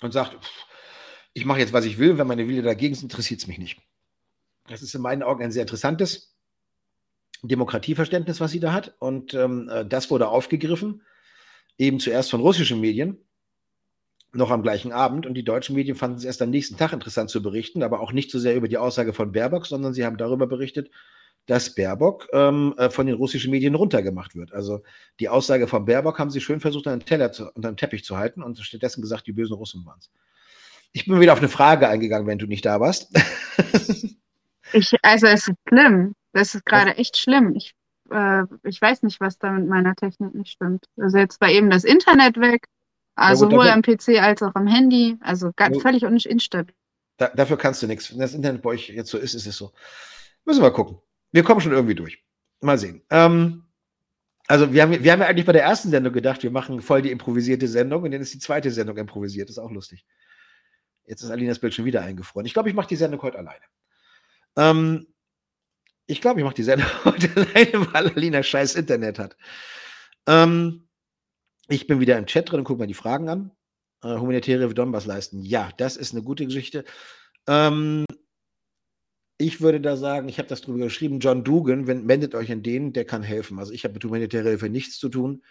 [0.03, 0.39] und sagt,
[1.33, 3.81] ich mache jetzt, was ich will, wenn meine Wähler dagegen sind, interessiert es mich nicht.
[4.69, 6.36] Das ist in meinen Augen ein sehr interessantes
[7.42, 8.94] Demokratieverständnis, was sie da hat.
[8.99, 11.03] Und ähm, äh, das wurde aufgegriffen,
[11.79, 13.18] eben zuerst von russischen Medien,
[14.33, 15.27] noch am gleichen Abend.
[15.27, 18.12] Und die deutschen Medien fanden es erst am nächsten Tag interessant zu berichten, aber auch
[18.12, 20.90] nicht so sehr über die Aussage von Baerbock, sondern sie haben darüber berichtet,
[21.46, 24.53] dass Baerbock ähm, äh, von den russischen Medien runtergemacht wird.
[24.53, 24.83] Also
[25.20, 28.16] die Aussage von Baerbock haben sie schön versucht, den, Teller zu, unter den Teppich zu
[28.16, 30.11] halten und stattdessen gesagt, die bösen Russen waren es.
[30.92, 33.11] Ich bin wieder auf eine Frage eingegangen, wenn du nicht da warst.
[34.72, 36.14] ich, also es ist schlimm.
[36.37, 37.55] Das ist gerade echt schlimm.
[37.55, 37.75] Ich,
[38.11, 40.85] äh, ich weiß nicht, was da mit meiner Technik nicht stimmt.
[40.99, 42.66] Also jetzt war eben das Internet weg,
[43.14, 45.16] also ja, sowohl am PC als auch am Handy.
[45.20, 46.75] Also ganz, völlig instabil.
[47.16, 48.12] Da, dafür kannst du nichts.
[48.12, 49.72] Wenn das Internet bei euch jetzt so ist, ist es so.
[50.44, 50.99] Müssen wir gucken.
[51.33, 52.22] Wir kommen schon irgendwie durch.
[52.61, 53.03] Mal sehen.
[53.09, 53.64] Ähm,
[54.46, 57.01] also wir haben, wir haben ja eigentlich bei der ersten Sendung gedacht, wir machen voll
[57.01, 59.49] die improvisierte Sendung und dann ist die zweite Sendung improvisiert.
[59.49, 60.05] Ist auch lustig.
[61.07, 62.44] Jetzt ist Alinas Bild schon wieder eingefroren.
[62.44, 63.64] Ich glaube, ich mache die Sendung heute alleine.
[64.57, 65.07] Ähm,
[66.07, 69.37] ich glaube, ich mache die Sendung heute alleine, weil Alina scheiß Internet hat.
[70.27, 70.88] Ähm,
[71.69, 73.51] ich bin wieder im Chat drin und gucke mir die Fragen an.
[74.03, 75.42] Äh, humanitäre Donbass leisten.
[75.42, 76.85] Ja, das ist eine gute Geschichte.
[77.49, 78.05] Ähm,
[79.38, 82.62] ich würde da sagen, ich habe das drüber geschrieben, John Dugan, wenn, wendet euch an
[82.62, 83.59] den, der kann helfen.
[83.59, 85.42] Also ich habe mit humanitärer Hilfe nichts zu tun.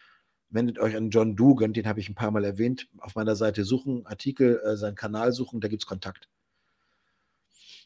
[0.50, 2.88] Wendet euch an John Dugan, den habe ich ein paar Mal erwähnt.
[3.00, 6.30] Auf meiner Seite suchen, Artikel, äh, seinen Kanal suchen, da gibt es Kontakt.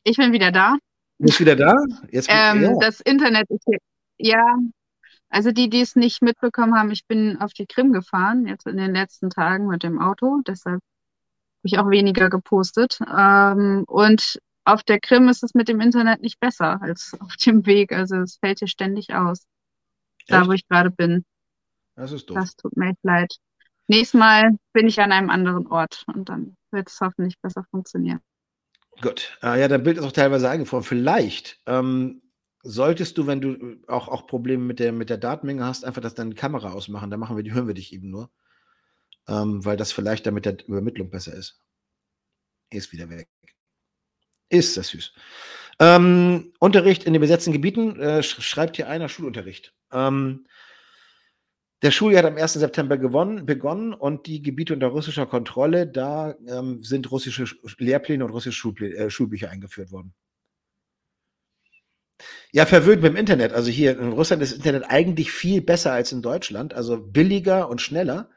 [0.03, 0.77] Ich bin wieder da.
[1.19, 1.75] Du bist wieder da?
[2.11, 2.73] Jetzt, ähm, ja.
[2.79, 3.77] Das Internet ist hier.
[4.17, 4.57] Ja,
[5.29, 8.77] also die, die es nicht mitbekommen haben, ich bin auf die Krim gefahren, jetzt in
[8.77, 10.41] den letzten Tagen mit dem Auto.
[10.47, 12.99] Deshalb habe ich auch weniger gepostet.
[13.15, 17.65] Ähm, und auf der Krim ist es mit dem Internet nicht besser als auf dem
[17.65, 17.91] Weg.
[17.91, 19.45] Also es fällt hier ständig aus.
[20.19, 20.31] Echt?
[20.31, 21.25] Da, wo ich gerade bin.
[21.95, 22.37] Das ist doof.
[22.37, 23.35] Das tut mir echt leid.
[23.87, 28.21] Nächstes Mal bin ich an einem anderen Ort und dann wird es hoffentlich besser funktionieren.
[29.01, 29.37] Gut.
[29.41, 30.83] Äh, ja, dein Bild ist auch teilweise eingefroren.
[30.83, 32.21] Vielleicht ähm,
[32.63, 36.01] solltest du, wenn du äh, auch, auch Probleme mit der, mit der Datenmenge hast, einfach
[36.01, 37.09] das deine Kamera ausmachen.
[37.09, 38.29] Dann machen wir die, hören wir dich eben nur.
[39.27, 41.61] Ähm, weil das vielleicht dann mit der Übermittlung besser ist.
[42.71, 43.29] Ist wieder weg.
[44.49, 45.13] Ist das süß.
[45.79, 49.73] Ähm, Unterricht in den besetzten Gebieten, äh, schreibt hier einer Schulunterricht.
[49.91, 50.45] Ähm,
[51.81, 52.53] der Schuljahr hat am 1.
[52.53, 57.45] September gewonnen, begonnen und die Gebiete unter russischer Kontrolle, da ähm, sind russische
[57.77, 60.13] Lehrpläne und russische Schulplä äh, Schulbücher eingeführt worden.
[62.51, 63.53] Ja, verwöhnt mit dem Internet.
[63.53, 67.69] Also hier in Russland ist das Internet eigentlich viel besser als in Deutschland, also billiger
[67.69, 68.29] und schneller.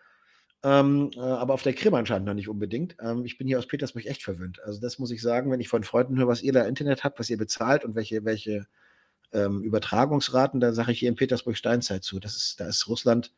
[0.65, 2.97] Ähm, äh, aber auf der Krim anscheinend noch nicht unbedingt.
[3.01, 4.61] Ähm, ich bin hier aus Petersburg echt verwöhnt.
[4.63, 7.19] Also das muss ich sagen, wenn ich von Freunden höre, was ihr da Internet habt,
[7.19, 8.67] was ihr bezahlt und welche, welche
[9.33, 12.21] ähm, Übertragungsraten, da sage ich hier in Petersburg Steinzeit zu.
[12.21, 13.33] Das ist, da ist Russland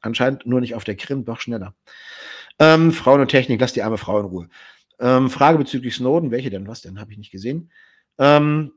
[0.00, 1.74] anscheinend nur nicht auf der Krim, doch schneller.
[2.58, 4.48] Ähm, Frauen und Technik, lass die arme Frau in Ruhe.
[4.98, 6.66] Ähm, Frage bezüglich Snowden, welche denn?
[6.66, 7.00] Was denn?
[7.00, 7.70] Habe ich nicht gesehen.
[8.18, 8.72] Ähm,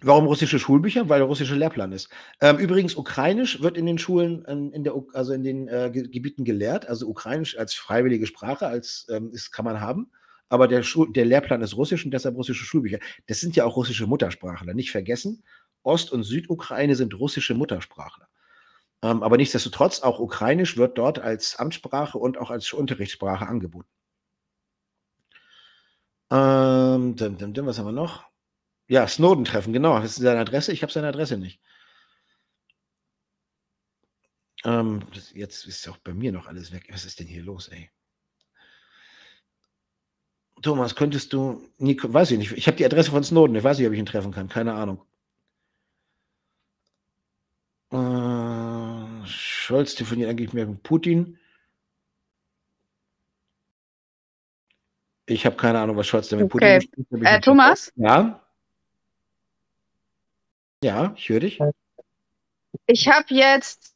[0.00, 1.08] Warum russische Schulbücher?
[1.08, 2.08] Weil der russische Lehrplan ist.
[2.40, 6.44] Ähm, übrigens, Ukrainisch wird in den Schulen, ähm, in der, also in den äh, Gebieten
[6.44, 6.88] gelehrt.
[6.88, 10.12] Also Ukrainisch als freiwillige Sprache, als ähm, ist, kann man haben.
[10.48, 13.00] Aber der, Schul der Lehrplan ist russisch und deshalb russische Schulbücher.
[13.26, 14.72] Das sind ja auch russische Muttersprachler.
[14.72, 15.42] Nicht vergessen,
[15.82, 18.28] Ost- und Südukraine sind russische Muttersprachler.
[19.02, 23.88] Ähm, aber nichtsdestotrotz, auch Ukrainisch wird dort als Amtssprache und auch als Unterrichtssprache angeboten.
[26.30, 28.26] Ähm, dim, dim, dim, was haben wir noch?
[28.88, 29.98] Ja, Snowden-Treffen, genau.
[30.00, 30.72] Das ist seine Adresse.
[30.72, 31.60] Ich habe seine Adresse nicht.
[34.64, 36.88] Ähm, das, jetzt ist auch bei mir noch alles weg.
[36.90, 37.90] Was ist denn hier los, ey?
[40.62, 43.78] Thomas, könntest du, Nico, weiß ich nicht, ich habe die Adresse von Snowden, ich weiß
[43.78, 45.04] nicht, ob ich ihn treffen kann, keine Ahnung.
[47.90, 51.38] Äh, Scholz telefoniert eigentlich mehr mit Putin.
[55.26, 56.80] Ich habe keine Ahnung, was Scholz damit okay.
[56.94, 57.92] Putin äh, Thomas?
[57.96, 58.42] Ja.
[60.82, 61.58] Ja, ich höre dich.
[62.86, 63.94] Ich habe jetzt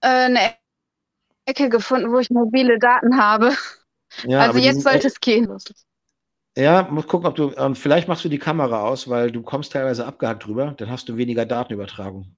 [0.00, 0.54] äh, eine
[1.46, 3.56] Ecke gefunden, wo ich mobile Daten habe.
[4.24, 5.48] Ja, also jetzt sollte es gehen.
[6.56, 9.72] Ja, muss gucken, ob du, ähm, vielleicht machst du die Kamera aus, weil du kommst
[9.72, 12.36] teilweise abgehakt drüber, dann hast du weniger Datenübertragung.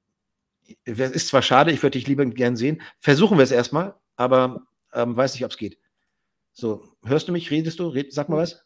[0.85, 2.83] Ist zwar schade, ich würde dich lieber gern sehen.
[3.01, 5.79] Versuchen wir es erstmal, aber ähm, weiß nicht, ob es geht.
[6.53, 7.51] So, hörst du mich?
[7.51, 7.89] Redest du?
[7.89, 8.65] Red, sag mal was.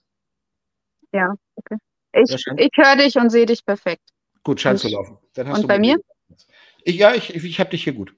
[1.13, 1.77] Ja, okay.
[2.13, 4.03] Ich, ich höre dich und sehe dich perfekt.
[4.43, 5.19] Gut, scheint zu laufen.
[5.37, 5.99] und bei mir?
[6.83, 8.15] Ich, ja, ich, ich habe dich hier gut.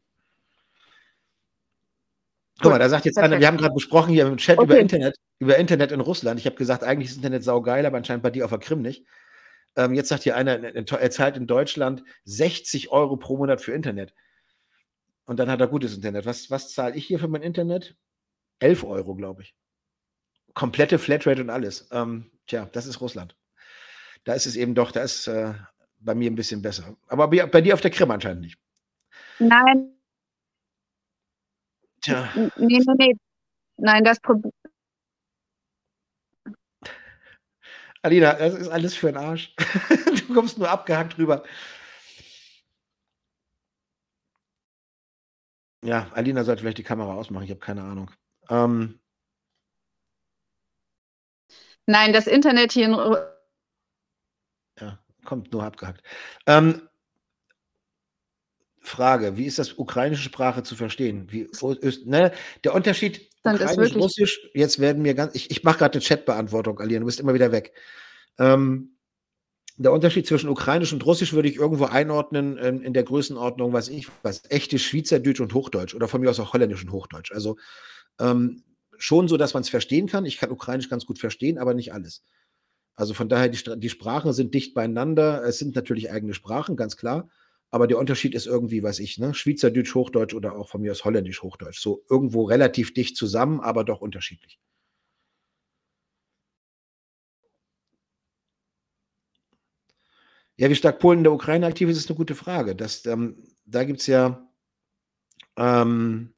[2.60, 4.66] Guck mal, da sagt jetzt einer, wir haben gerade besprochen hier im Chat okay.
[4.66, 6.40] über Internet, über Internet in Russland.
[6.40, 9.04] Ich habe gesagt, eigentlich ist Internet saugeil, aber anscheinend bei dir auf der Krim nicht.
[9.76, 14.12] Ähm, jetzt sagt hier einer, er zahlt in Deutschland 60 Euro pro Monat für Internet.
[15.24, 16.26] Und dann hat er gutes Internet.
[16.26, 17.96] Was, was zahle ich hier für mein Internet?
[18.58, 19.54] 11 Euro, glaube ich.
[20.54, 21.88] Komplette Flatrate und alles.
[21.92, 23.36] Ähm, tja, das ist Russland.
[24.24, 25.54] Da ist es eben doch, da ist äh,
[26.00, 26.96] bei mir ein bisschen besser.
[27.06, 28.58] Aber bei, bei dir auf der Krim anscheinend nicht.
[29.38, 29.97] Nein.
[32.08, 32.32] Tja.
[32.34, 33.16] Nee, nee, nee.
[33.76, 34.52] Nein, das Problem.
[38.02, 39.54] Alina, das ist alles für den Arsch.
[40.28, 41.44] du kommst nur abgehackt rüber.
[45.84, 48.10] Ja, Alina sollte vielleicht die Kamera ausmachen, ich habe keine Ahnung.
[48.48, 49.00] Ähm,
[51.86, 52.94] Nein, das Internet hier in
[54.80, 56.02] ja, kommt nur abgehackt.
[56.46, 56.87] Ähm,
[58.88, 61.26] Frage, wie ist das ukrainische Sprache zu verstehen?
[61.30, 61.48] Wie,
[61.80, 62.32] ist, ne,
[62.64, 67.00] der Unterschied ukrainisch, russisch, jetzt werden mir ganz, ich, ich mache gerade eine Chatbeantwortung, Alina,
[67.00, 67.72] du bist immer wieder weg.
[68.38, 68.98] Ähm,
[69.76, 73.88] der Unterschied zwischen ukrainisch und russisch würde ich irgendwo einordnen in, in der Größenordnung, was
[73.88, 77.30] ich was, echtes Schweizerdeutsch und Hochdeutsch oder von mir aus auch Holländisch und Hochdeutsch.
[77.30, 77.56] Also
[78.18, 78.64] ähm,
[78.98, 80.24] schon so, dass man es verstehen kann.
[80.24, 82.24] Ich kann ukrainisch ganz gut verstehen, aber nicht alles.
[82.96, 85.44] Also von daher, die, die Sprachen sind dicht beieinander.
[85.44, 87.28] Es sind natürlich eigene Sprachen, ganz klar.
[87.70, 89.34] Aber der Unterschied ist irgendwie, weiß ich, ne?
[89.34, 91.80] Schweizerdeutsch, Hochdeutsch oder auch von mir aus Holländisch, Hochdeutsch.
[91.80, 94.58] So irgendwo relativ dicht zusammen, aber doch unterschiedlich.
[100.56, 102.74] Ja, wie stark Polen in der Ukraine aktiv ist, ist eine gute Frage.
[102.74, 104.48] Das, ähm, da gibt es ja,
[105.56, 106.34] ähm,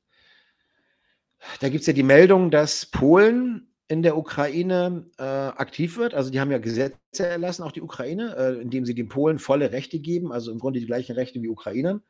[1.60, 6.14] da ja die Meldung, dass Polen in der Ukraine äh, aktiv wird.
[6.14, 9.72] Also die haben ja Gesetze erlassen, auch die Ukraine, äh, indem sie den Polen volle
[9.72, 12.00] Rechte geben, also im Grunde die gleichen Rechte wie Ukrainern.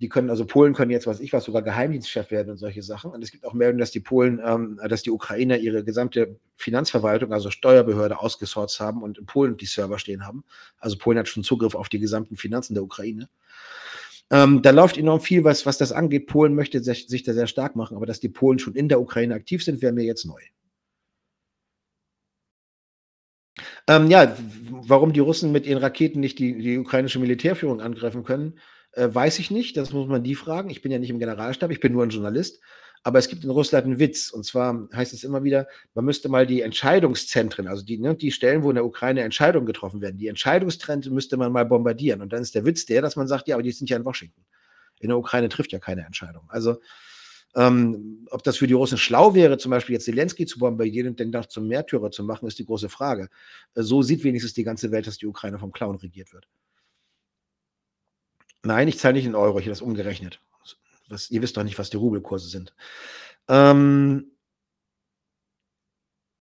[0.00, 3.12] Die können, also Polen können jetzt, was ich was, sogar Geheimdienstchef werden und solche Sachen.
[3.12, 7.32] Und es gibt auch Meldungen, dass die Polen, ähm, dass die Ukrainer ihre gesamte Finanzverwaltung,
[7.32, 10.42] also Steuerbehörde, ausgesourcet haben und in Polen die Server stehen haben.
[10.78, 13.28] Also Polen hat schon Zugriff auf die gesamten Finanzen der Ukraine.
[14.30, 16.26] Ähm, da läuft enorm viel, was, was das angeht.
[16.26, 19.34] Polen möchte sich da sehr stark machen, aber dass die Polen schon in der Ukraine
[19.34, 20.40] aktiv sind, wäre mir jetzt neu.
[23.86, 24.34] Ähm, ja,
[24.70, 28.58] warum die Russen mit ihren Raketen nicht die, die ukrainische Militärführung angreifen können,
[28.92, 29.76] äh, weiß ich nicht.
[29.76, 30.70] Das muss man die fragen.
[30.70, 32.60] Ich bin ja nicht im Generalstab, ich bin nur ein Journalist.
[33.06, 34.30] Aber es gibt in Russland einen Witz.
[34.30, 38.30] Und zwar heißt es immer wieder, man müsste mal die Entscheidungszentren, also die, ne, die
[38.30, 42.22] Stellen, wo in der Ukraine Entscheidungen getroffen werden, die Entscheidungstrends müsste man mal bombardieren.
[42.22, 44.06] Und dann ist der Witz der, dass man sagt, ja, aber die sind ja in
[44.06, 44.42] Washington.
[45.00, 46.44] In der Ukraine trifft ja keine Entscheidung.
[46.48, 46.78] Also
[47.56, 51.20] ähm, ob das für die Russen schlau wäre, zum Beispiel jetzt Zelensky zu bombardieren und
[51.20, 53.28] den dann zum Märtyrer zu machen, ist die große Frage.
[53.74, 56.48] Äh, so sieht wenigstens die ganze Welt, dass die Ukraine vom Clown regiert wird.
[58.62, 60.40] Nein, ich zahle nicht in Euro, ich habe das umgerechnet.
[61.08, 62.74] Was, ihr wisst doch nicht, was die Rubelkurse sind.
[63.46, 64.32] Ähm,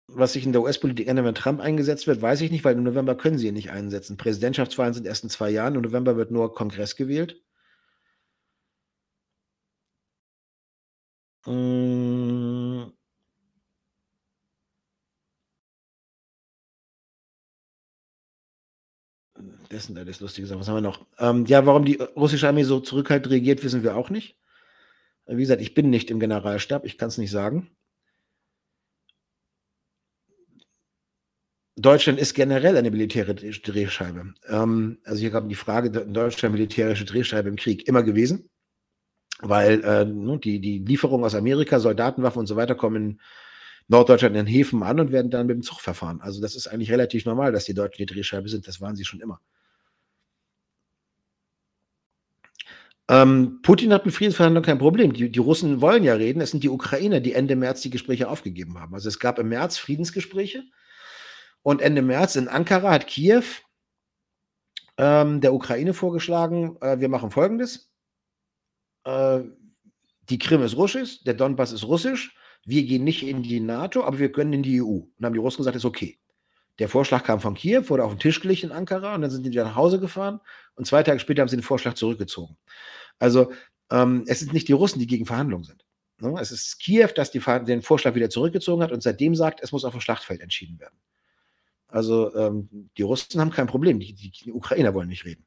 [0.08, 2.84] was sich in der US-Politik ändert, wenn Trump eingesetzt wird, weiß ich nicht, weil im
[2.84, 4.16] November können sie ihn nicht einsetzen.
[4.16, 7.42] Präsidentschaftswahlen sind erst in zwei Jahren, im November wird nur Kongress gewählt.
[11.46, 12.92] Hm.
[19.68, 20.60] Das sind alles lustige Sachen.
[20.60, 21.06] Was haben wir noch?
[21.18, 24.38] Ähm, ja, warum die russische Armee so zurückhaltend regiert, wissen wir auch nicht.
[25.26, 27.70] Wie gesagt, ich bin nicht im Generalstab, ich kann es nicht sagen.
[31.78, 34.34] Deutschland ist generell eine militärische Drehscheibe.
[34.48, 38.48] Ähm, also hier kam die Frage, Deutschland militärische Drehscheibe im Krieg immer gewesen
[39.40, 43.20] weil äh, ne, die, die Lieferungen aus Amerika, Soldatenwaffen und so weiter kommen in
[43.88, 46.20] Norddeutschland in den Häfen an und werden dann mit dem Zug verfahren.
[46.20, 48.66] Also das ist eigentlich relativ normal, dass die Deutschen die Drehscheibe sind.
[48.66, 49.40] Das waren sie schon immer.
[53.08, 55.12] Ähm, Putin hat mit Friedensverhandlungen kein Problem.
[55.12, 56.40] Die, die, Russen wollen ja reden.
[56.40, 58.94] Es sind die Ukrainer, die Ende März die Gespräche aufgegeben haben.
[58.94, 60.64] Also es gab im März Friedensgespräche
[61.62, 63.44] und Ende März in Ankara hat Kiew
[64.98, 67.92] ähm, der Ukraine vorgeschlagen, äh, wir machen Folgendes
[69.06, 69.44] äh,
[70.28, 74.18] die Krim ist russisch, der Donbass ist russisch, wir gehen nicht in die NATO, aber
[74.18, 74.86] wir können in die EU.
[74.86, 76.18] Und haben die Russen gesagt, ist okay.
[76.78, 79.44] Der Vorschlag kam von Kiew, wurde auf den Tisch gelegt in Ankara und dann sind
[79.44, 80.40] die wieder nach Hause gefahren
[80.74, 82.56] und zwei Tage später haben sie den Vorschlag zurückgezogen.
[83.18, 83.52] Also
[83.90, 85.86] ähm, es sind nicht die Russen, die gegen Verhandlungen sind.
[86.20, 86.34] Ne?
[86.38, 89.84] Es ist Kiew, das die, den Vorschlag wieder zurückgezogen hat und seitdem sagt, es muss
[89.84, 90.98] auf dem Schlachtfeld entschieden werden.
[91.88, 95.45] Also ähm, die Russen haben kein Problem, die, die Ukrainer wollen nicht reden.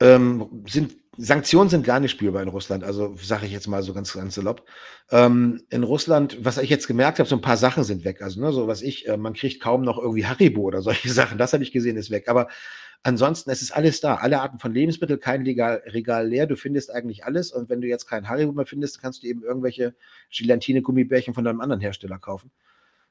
[0.00, 3.94] Ähm, sind Sanktionen sind gar nicht spielbar in Russland, also sage ich jetzt mal so
[3.94, 4.66] ganz, ganz salopp.
[5.10, 8.20] Ähm, in Russland, was ich jetzt gemerkt habe, so ein paar Sachen sind weg.
[8.20, 11.38] Also, ne, so was ich, äh, man kriegt kaum noch irgendwie Haribo oder solche Sachen,
[11.38, 12.28] das habe ich gesehen, ist weg.
[12.28, 12.48] Aber
[13.02, 14.16] ansonsten, es ist alles da.
[14.16, 16.46] Alle Arten von Lebensmitteln, kein Regal, Regal leer.
[16.46, 17.50] Du findest eigentlich alles.
[17.52, 19.94] Und wenn du jetzt kein Haribo mehr findest, kannst du eben irgendwelche
[20.30, 22.50] Gelatine-Gummibärchen von deinem anderen Hersteller kaufen.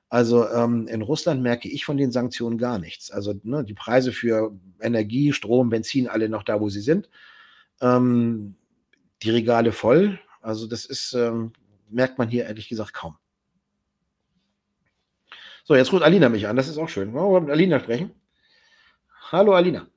[0.09, 3.11] Also ähm, in Russland merke ich von den Sanktionen gar nichts.
[3.11, 7.09] Also ne, die Preise für Energie, Strom, Benzin, alle noch da, wo sie sind.
[7.81, 8.55] Ähm,
[9.23, 10.19] die Regale voll.
[10.41, 11.53] Also das ist, ähm,
[11.89, 13.17] merkt man hier ehrlich gesagt kaum.
[15.63, 16.55] So, jetzt ruft Alina mich an.
[16.55, 17.13] Das ist auch schön.
[17.13, 18.11] Wollen wir mit Alina sprechen?
[19.31, 19.87] Hallo Alina.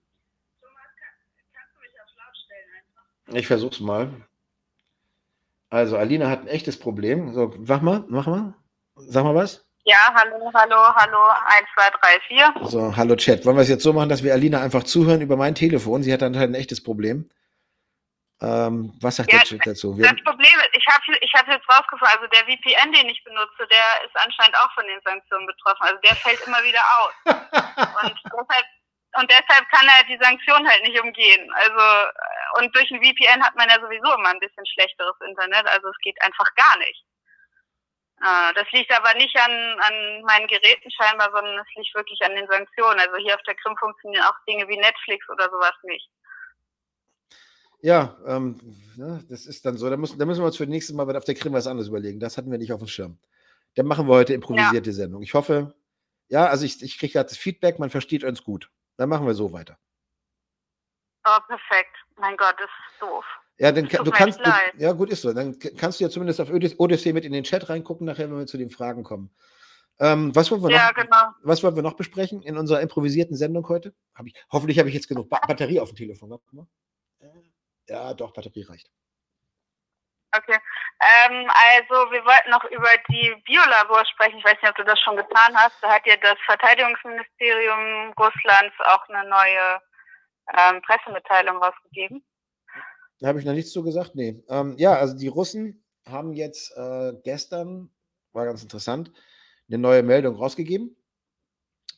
[3.35, 4.11] Ich versuch's mal.
[5.69, 7.35] Also Alina hat ein echtes Problem.
[7.35, 8.55] So, mach mal, mach mal.
[8.97, 9.68] Sag mal was.
[9.89, 12.21] Ja, hallo, hallo, hallo, 1, 2, 3,
[12.61, 12.69] 4.
[12.69, 13.47] So, hallo Chat.
[13.47, 16.03] Wollen wir es jetzt so machen, dass wir Alina einfach zuhören über mein Telefon?
[16.03, 17.31] Sie hat dann halt ein echtes Problem.
[18.43, 19.97] Ähm, was sagt Ja, der Chat dazu?
[19.97, 23.25] Wir, Das Problem ist, ich habe ich hab jetzt rausgefunden, also der VPN, den ich
[23.25, 25.81] benutze, der ist anscheinend auch von den Sanktionen betroffen.
[25.81, 27.15] Also der fällt immer wieder aus.
[28.05, 28.67] Und deshalb,
[29.17, 31.51] und deshalb kann er die Sanktionen halt nicht umgehen.
[31.65, 35.67] Also, und durch ein VPN hat man ja sowieso immer ein bisschen schlechteres Internet.
[35.67, 37.08] Also es geht einfach gar nicht.
[38.23, 42.35] Äh, Das liegt aber nicht an, an meinen Geräten scheinbar, sondern es liegt wirklich an
[42.35, 43.01] den Sanktionen.
[43.01, 46.11] Also hier auf der Krim funktionieren auch Dinge wie Netflix oder sowas nicht.
[47.81, 48.61] ja, ähm,
[48.97, 49.89] ne, das ist dann so.
[49.91, 51.89] Da müssen, da müssen wir uns für das nächste Mal auf der Krim was anderes
[51.89, 52.21] überlegen.
[52.21, 53.19] Das hatten wir nicht auf dem Schirm.
[53.77, 55.23] Dann machen wir heute improvisierte Sendung.
[55.23, 55.75] Ich hoffe,
[56.29, 58.71] ja, also ich, ich kriege gerade das Feedback, man versteht uns gut.
[58.97, 59.79] Dann machen wir so weiter.
[61.25, 61.97] Oh, perfekt.
[62.17, 63.25] Mein Gott, das ist doof.
[63.59, 65.33] Ja, dann, du kannst, du, ja gut, ist so.
[65.33, 68.39] Dann kannst du ja zumindest auf Odys- Odyssey mit in den Chat reingucken, nachher, wenn
[68.39, 69.35] wir zu den Fragen kommen.
[70.01, 71.35] Ähm, was, wollen wir Ja, noch, genau.
[71.43, 73.95] was wollen wir noch besprechen in unserer improvisierten Sendung heute?
[74.15, 76.39] Hab ich, hoffentlich habe ich jetzt genug ba Batterie auf dem Telefon.
[76.53, 76.67] Mal.
[77.89, 78.89] Ja, doch, Batterie reicht.
[80.37, 80.59] Okay.
[81.01, 84.39] Ähm, also wir wollten noch über die Biolabors sprechen.
[84.39, 85.83] Ich weiß nicht, ob du das schon getan hast.
[85.83, 89.81] Da hat ja das Verteidigungsministerium Russlands auch eine neue
[90.57, 92.25] ähm, Pressemitteilung rausgegeben.
[93.21, 94.15] Da habe ich noch nichts zu gesagt.
[94.15, 94.43] Nee.
[94.49, 97.91] Ähm, ja, also die Russen haben jetzt äh, gestern,
[98.33, 99.13] war ganz interessant,
[99.69, 100.97] eine neue Meldung rausgegeben.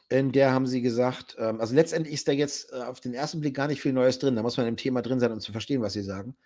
[0.09, 3.41] In der haben sie gesagt, ähm, also letztendlich ist da jetzt äh, auf den ersten
[3.41, 4.35] Blick gar nicht viel Neues drin.
[4.35, 6.37] Da muss man im Thema drin sein, um zu verstehen, was sie sagen.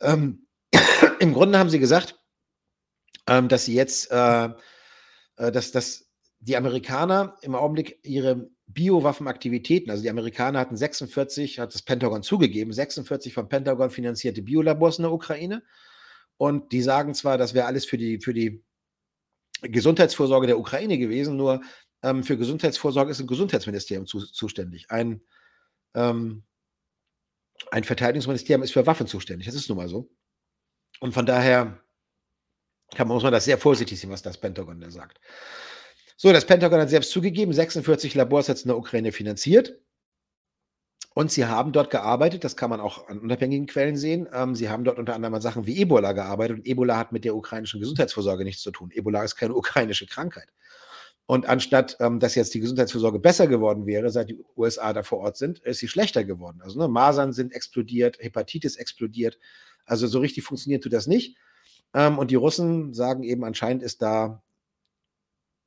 [0.00, 0.46] Ähm,
[1.20, 2.18] Im Grunde haben sie gesagt,
[3.26, 4.48] ähm, dass sie jetzt, äh,
[5.36, 6.10] äh, dass, dass
[6.40, 12.72] die Amerikaner im Augenblick ihre Biowaffenaktivitäten, also die Amerikaner hatten 46, hat das Pentagon zugegeben,
[12.72, 15.62] 46 vom Pentagon finanzierte Biolabors in der Ukraine.
[16.36, 18.62] Und die sagen zwar, das wäre alles für die, für die
[19.62, 21.62] Gesundheitsvorsorge der Ukraine gewesen, nur
[22.02, 24.90] ähm, für Gesundheitsvorsorge ist ein Gesundheitsministerium zu, zuständig.
[24.90, 25.22] Ein,
[25.94, 26.44] ähm,
[27.70, 29.46] ein Verteidigungsministerium ist für Waffen zuständig.
[29.46, 30.10] Das ist nun mal so.
[31.00, 31.82] Und von daher
[32.94, 35.20] kann, muss man das sehr vorsichtig sehen, was das Pentagon da sagt.
[36.20, 39.78] So, das Pentagon hat selbst zugegeben, 46 Labors hat es in der Ukraine finanziert.
[41.14, 44.28] Und sie haben dort gearbeitet, das kann man auch an unabhängigen Quellen sehen.
[44.32, 47.24] Ähm, sie haben dort unter anderem an Sachen wie Ebola gearbeitet und Ebola hat mit
[47.24, 48.90] der ukrainischen Gesundheitsvorsorge nichts zu tun.
[48.92, 50.48] Ebola ist keine ukrainische Krankheit.
[51.26, 55.18] Und anstatt, ähm, dass jetzt die Gesundheitsvorsorge besser geworden wäre, seit die USA da vor
[55.18, 56.60] Ort sind, ist sie schlechter geworden.
[56.64, 59.38] Also ne, Masern sind explodiert, Hepatitis explodiert.
[59.84, 61.36] Also so richtig funktioniert tut das nicht.
[61.94, 64.42] Ähm, und die Russen sagen eben, anscheinend ist da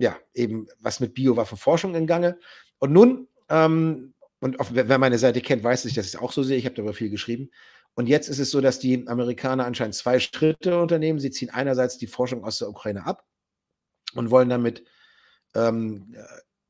[0.02, 2.40] ja eben was mit Biowaffenforschung in Gange.
[2.80, 6.44] Und nun, ähm, und auf, wer meine Seite kennt, weiß, dass ich das auch so
[6.44, 6.58] sehe.
[6.58, 7.52] Ich habe darüber viel geschrieben.
[7.94, 11.20] Und jetzt ist es so, dass die Amerikaner anscheinend zwei Schritte unternehmen.
[11.20, 13.26] Sie ziehen einerseits die Forschung aus der Ukraine ab
[14.14, 14.84] und wollen damit
[15.56, 16.16] ähm,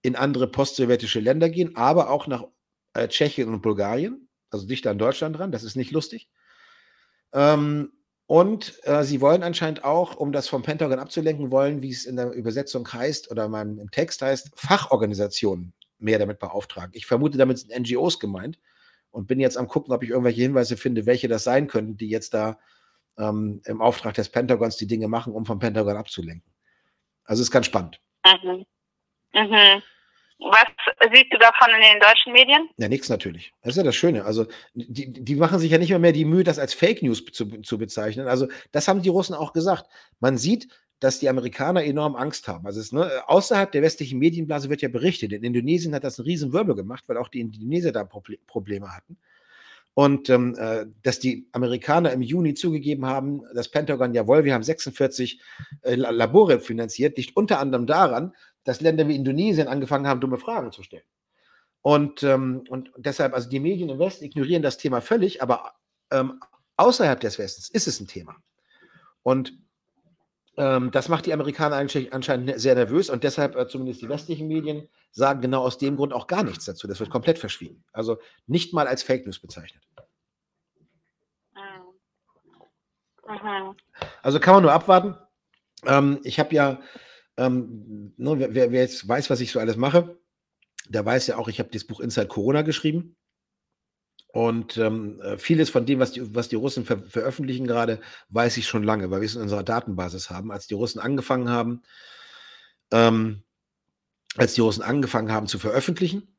[0.01, 2.45] in andere postsowjetische Länder gehen, aber auch nach
[2.93, 5.51] äh, Tschechien und Bulgarien, also dichter an Deutschland dran.
[5.51, 6.29] Das ist nicht lustig.
[7.33, 7.93] Ähm,
[8.31, 12.15] und äh, sie wollen anscheinend auch, um das vom Pentagon abzulenken, wollen, wie es in
[12.15, 16.91] der Übersetzung heißt oder mal im Text heißt, Fachorganisationen mehr damit beauftragen.
[16.93, 18.57] Ich vermute, damit sind NGOs gemeint
[19.09, 22.07] und bin jetzt am gucken, ob ich irgendwelche Hinweise finde, welche das sein könnten, die
[22.07, 22.57] jetzt da
[23.17, 26.53] ähm, im Auftrag des Pentagons die Dinge machen, um vom Pentagon abzulenken.
[27.25, 27.99] Also ist ganz spannend.
[28.25, 28.63] Mhm.
[29.33, 29.81] Mhm.
[30.41, 30.65] Was
[31.13, 32.67] siehst du davon in den deutschen Medien?
[32.77, 33.53] Ja, nichts natürlich.
[33.61, 34.25] Das ist ja das Schöne.
[34.25, 37.23] Also, die, die machen sich ja nicht mehr, mehr die Mühe, das als Fake News
[37.31, 38.27] zu, zu bezeichnen.
[38.27, 39.85] Also, das haben die Russen auch gesagt.
[40.19, 40.67] Man sieht,
[40.99, 42.65] dass die Amerikaner enorm Angst haben.
[42.65, 45.31] Also, es, ne, außerhalb der westlichen Medienblase wird ja berichtet.
[45.31, 48.95] In Indonesien hat das einen riesen Wirbel gemacht, weil auch die Indonesier da Proble Probleme
[48.95, 49.17] hatten.
[49.93, 54.63] Und ähm, äh, dass die Amerikaner im Juni zugegeben haben, das Pentagon, jawohl, wir haben
[54.63, 55.41] 46
[55.81, 58.33] äh, Labore finanziert, liegt unter anderem daran,
[58.63, 61.03] dass Länder wie Indonesien angefangen haben, dumme Fragen zu stellen.
[61.81, 65.73] Und, ähm, und deshalb, also die Medien im Westen ignorieren das Thema völlig, aber
[66.11, 66.39] ähm,
[66.77, 68.35] außerhalb des Westens ist es ein Thema.
[69.23, 69.53] Und
[70.57, 74.47] ähm, das macht die Amerikaner eigentlich anscheinend sehr nervös und deshalb, äh, zumindest die westlichen
[74.47, 76.87] Medien, sagen genau aus dem Grund auch gar nichts dazu.
[76.87, 77.83] Das wird komplett verschwiegen.
[77.93, 79.83] Also nicht mal als Fake News bezeichnet.
[83.27, 83.75] Mhm.
[84.21, 85.15] Also kann man nur abwarten.
[85.85, 86.81] Ähm, ich habe ja,
[87.37, 90.17] ähm, ne, wer, wer, jetzt weiß, was ich so alles mache,
[90.89, 93.15] der weiß ja auch, ich habe das Buch Inside Corona geschrieben.
[94.33, 98.67] Und ähm, vieles von dem, was die, was die Russen ver veröffentlichen gerade, weiß ich
[98.67, 100.51] schon lange, weil wir es in unserer Datenbasis haben.
[100.51, 101.81] Als die Russen angefangen haben,
[102.91, 103.43] ähm,
[104.37, 106.37] als die Russen angefangen haben zu veröffentlichen,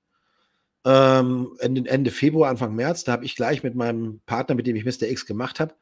[0.84, 4.76] ähm, Ende, Ende Februar, Anfang März, da habe ich gleich mit meinem Partner, mit dem
[4.76, 5.09] ich Mr.
[5.09, 5.74] X gemacht habe,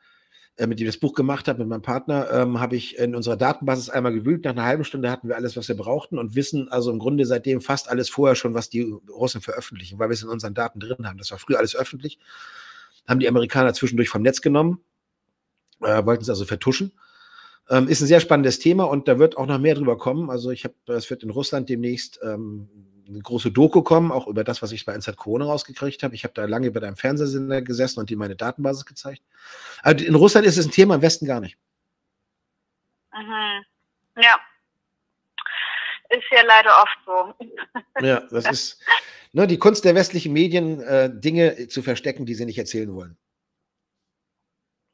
[0.61, 3.15] äh, mit dem ich das Buch gemacht habe, mit meinem Partner, ähm, habe ich in
[3.15, 4.45] unserer Datenbasis einmal gewühlt.
[4.45, 7.25] Nach einer halben Stunde hatten wir alles, was wir brauchten und wissen also im Grunde
[7.25, 10.79] seitdem fast alles vorher schon, was die Russen veröffentlichen, weil wir es in unseren Daten
[10.79, 11.17] drin haben.
[11.17, 12.19] Das war früher alles öffentlich.
[13.09, 14.81] Haben die Amerikaner zwischendurch vom Netz genommen,
[15.81, 16.93] äh, wollten es also vertuschen.
[17.71, 20.29] Ähm, ist ein sehr spannendes Thema und da wird auch noch mehr drüber kommen.
[20.29, 22.69] Also ich habe, es wird in Russland demnächst ähm,
[23.11, 26.15] eine große Doku kommen, auch über das, was ich bei Inside Corona rausgekriegt habe.
[26.15, 29.23] Ich habe da lange bei deinem Fernsehsender gesessen und dir meine Datenbasis gezeigt.
[29.83, 31.59] Also in Russland ist es ein Thema, im Westen gar nicht.
[33.13, 33.65] Mhm.
[34.23, 34.37] Ja.
[36.11, 37.35] Ist ja leider oft so.
[38.07, 38.83] Ja, das ist
[39.33, 43.17] ne, die Kunst der westlichen Medien, äh, Dinge zu verstecken, die sie nicht erzählen wollen.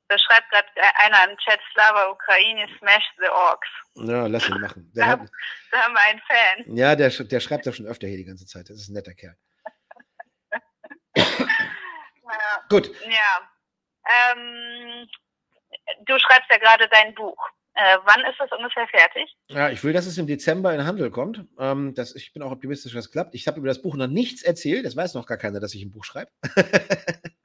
[0.08, 0.68] Da schreibt gerade
[1.04, 3.68] einer im Chat, Slava Ukraine smash the Orks.
[3.94, 4.90] Ja, lass ihn machen.
[4.94, 5.20] Da, hat,
[5.72, 6.76] da, haben wir einen Fan.
[6.76, 8.70] Ja, der, der schreibt das schon öfter hier die ganze Zeit.
[8.70, 9.36] Das ist ein netter Kerl.
[11.16, 11.24] ja.
[12.68, 12.90] Gut.
[13.04, 13.50] Ja.
[14.08, 15.08] Ähm,
[16.04, 17.38] du schreibst ja gerade dein Buch.
[17.74, 19.36] Äh, wann ist das ungefähr fertig?
[19.48, 21.44] Ja, ich will, dass es im Dezember in Handel kommt.
[21.58, 23.34] Ähm, das, ich bin auch optimistisch, dass es klappt.
[23.34, 24.86] Ich habe über das Buch noch nichts erzählt.
[24.86, 26.30] Das weiß noch gar keiner, dass ich ein Buch schreibe.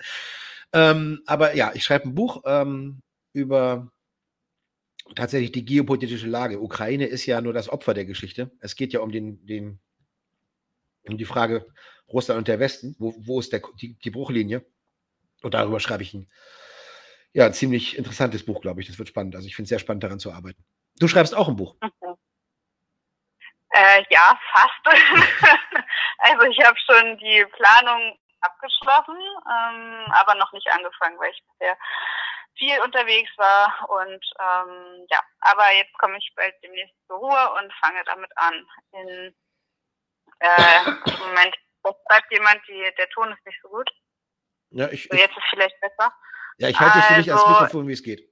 [0.74, 3.02] Ähm, aber ja, ich schreibe ein Buch ähm,
[3.34, 3.92] über
[5.16, 6.62] tatsächlich die geopolitische Lage.
[6.62, 8.52] Ukraine ist ja nur das Opfer der Geschichte.
[8.60, 9.80] Es geht ja um den, den
[11.08, 11.66] um die Frage
[12.08, 12.96] Russland und der Westen.
[13.00, 14.66] Wo, wo ist der, die, die Bruchlinie?
[15.42, 16.30] Und darüber schreibe ich ein,
[17.34, 18.88] ja, ein ziemlich interessantes Buch, glaube ich.
[18.88, 19.36] Das wird spannend.
[19.36, 20.64] Also ich finde es sehr spannend, daran zu arbeiten.
[21.00, 21.76] Du schreibst auch ein Buch.
[23.74, 25.00] Äh, ja, fast.
[26.18, 31.78] also ich habe schon die Planung abgeschlossen, ähm, aber noch nicht angefangen, weil ich bisher
[32.58, 37.74] viel unterwegs war und ähm, ja, aber jetzt komme ich bald demnächst zur Ruhe und
[37.82, 38.68] fange damit an.
[38.92, 39.36] In,
[40.40, 40.84] äh,
[41.20, 41.56] Moment,
[42.08, 43.90] schreibt jemand, die, der Ton ist nicht so gut.
[44.72, 46.14] Ja, ich, so, jetzt ist vielleicht besser.
[46.58, 48.30] Ja, ich halte also, für dich als also Mikrofon, wie es geht.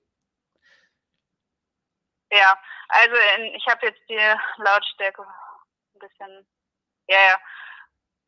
[2.31, 6.47] Ja, also in, ich habe jetzt die Lautstärke ein bisschen.
[7.07, 7.39] Ja, ja.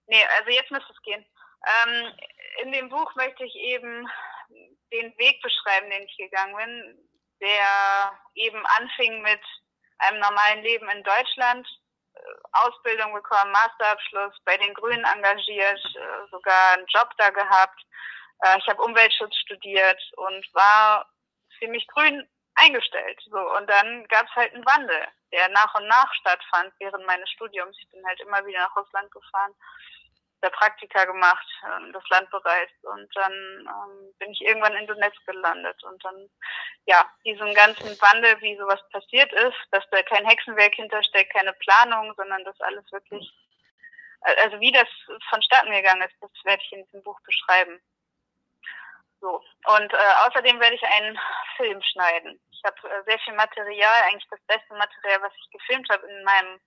[0.07, 1.25] Nee, also jetzt müsste es gehen.
[1.65, 2.13] Ähm,
[2.63, 4.09] in dem Buch möchte ich eben
[4.91, 7.09] den Weg beschreiben, den ich gegangen bin,
[7.39, 9.41] der eben anfing mit
[9.99, 11.67] einem normalen Leben in Deutschland,
[12.13, 12.19] äh,
[12.53, 17.81] Ausbildung bekommen, Masterabschluss, bei den Grünen engagiert, äh, sogar einen Job da gehabt.
[18.43, 21.09] Äh, ich habe Umweltschutz studiert und war
[21.59, 23.21] ziemlich grün eingestellt.
[23.29, 27.29] So und dann gab es halt einen Wandel, der nach und nach stattfand während meines
[27.29, 27.77] Studiums.
[27.79, 29.55] Ich bin halt immer wieder nach Russland gefahren
[30.41, 35.25] der Praktika gemacht, ähm, das Land bereist und dann ähm, bin ich irgendwann in Donetsk
[35.25, 36.29] gelandet und dann
[36.85, 42.13] ja diesen ganzen Wandel, wie sowas passiert ist, dass da kein Hexenwerk hintersteckt, keine Planung,
[42.15, 43.31] sondern das alles wirklich,
[44.21, 44.87] also wie das
[45.29, 47.79] vonstatten gegangen ist, das werde ich in diesem Buch beschreiben.
[49.19, 51.19] So und äh, außerdem werde ich einen
[51.57, 52.41] Film schneiden.
[52.51, 56.23] Ich habe äh, sehr viel Material, eigentlich das beste Material, was ich gefilmt habe in
[56.23, 56.59] meinem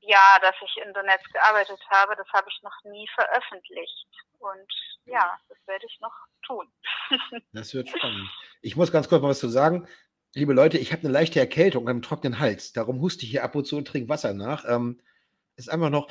[0.00, 4.06] Jahr, dass ich in Donetsk gearbeitet habe, das habe ich noch nie veröffentlicht.
[4.38, 4.72] Und
[5.04, 6.14] ja, das werde ich noch
[6.46, 6.66] tun.
[7.52, 8.30] das wird spannend.
[8.62, 9.86] Ich muss ganz kurz mal was zu sagen.
[10.34, 12.72] Liebe Leute, ich habe eine leichte Erkältung und einen trockenen Hals.
[12.72, 14.64] Darum huste ich hier ab und zu und trinke Wasser nach.
[14.66, 15.00] Ähm,
[15.56, 16.08] ist einfach noch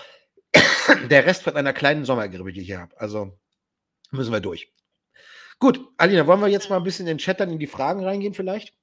[1.09, 2.99] der Rest von einer kleinen Sommergrippe, die ich hier habe.
[2.99, 3.39] Also
[4.11, 4.73] müssen wir durch.
[5.59, 8.03] Gut, Alina, wollen wir jetzt mal ein bisschen in den Chat dann in die Fragen
[8.03, 8.73] reingehen vielleicht?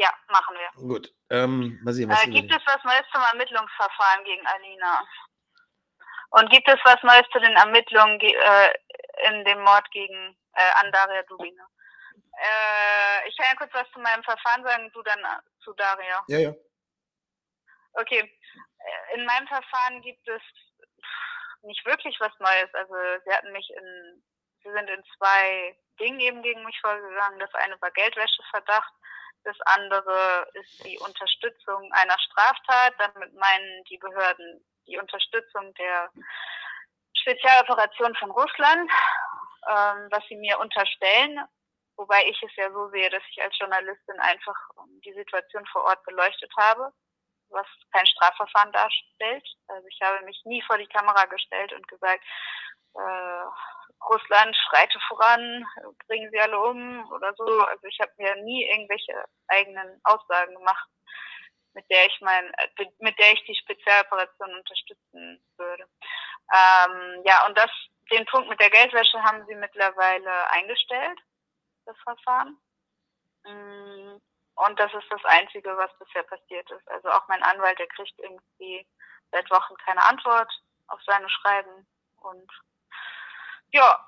[0.00, 0.88] Ja, machen wir.
[0.88, 1.12] Gut.
[1.28, 5.04] Ähm, mal sehen, was äh, gibt es was Neues zum Ermittlungsverfahren gegen Alina?
[6.30, 8.72] Und gibt es was Neues zu den Ermittlungen äh,
[9.28, 11.68] in dem Mord gegen äh, Andaria Dubina?
[12.32, 16.24] Äh, ich kann ja kurz was zu meinem Verfahren sagen, du dann äh, zu Daria.
[16.28, 16.54] Ja, ja.
[17.92, 18.20] Okay.
[18.20, 20.42] Äh, in meinem Verfahren gibt es
[21.60, 22.72] nicht wirklich was Neues.
[22.72, 22.94] Also
[23.26, 24.24] sie hatten mich in,
[24.62, 27.38] sie sind in zwei Dingen eben gegen mich vorgegangen.
[27.38, 28.94] Das eine war Geldwäscheverdacht
[29.44, 32.94] das andere ist die Unterstützung einer Straftat.
[32.98, 36.10] Damit meinen die Behörden die Unterstützung der
[37.14, 38.90] Spezialoperation von Russland,
[39.68, 41.40] ähm, was sie mir unterstellen.
[41.96, 44.56] Wobei ich es ja so sehe, dass ich als Journalistin einfach
[45.04, 46.92] die Situation vor Ort beleuchtet habe,
[47.50, 49.46] was kein Strafverfahren darstellt.
[49.68, 52.24] Also ich habe mich nie vor die Kamera gestellt und gesagt,
[52.94, 53.44] äh,
[54.08, 55.64] Russland schreite voran,
[56.06, 57.44] bringen sie alle um oder so.
[57.44, 60.88] Also ich habe mir nie irgendwelche eigenen Aussagen gemacht,
[61.74, 62.52] mit der ich mein,
[62.98, 65.84] mit der ich die Spezialoperation unterstützen würde.
[66.52, 67.70] Ähm, ja, und das,
[68.10, 71.18] den Punkt mit der Geldwäsche haben sie mittlerweile eingestellt,
[71.86, 72.58] das Verfahren.
[73.44, 74.16] Mm,
[74.56, 76.88] und das ist das Einzige, was bisher passiert ist.
[76.88, 78.86] Also auch mein Anwalt, der kriegt irgendwie
[79.30, 80.52] seit Wochen keine Antwort
[80.88, 81.86] auf seine Schreiben
[82.22, 82.50] und
[83.72, 83.98] ja,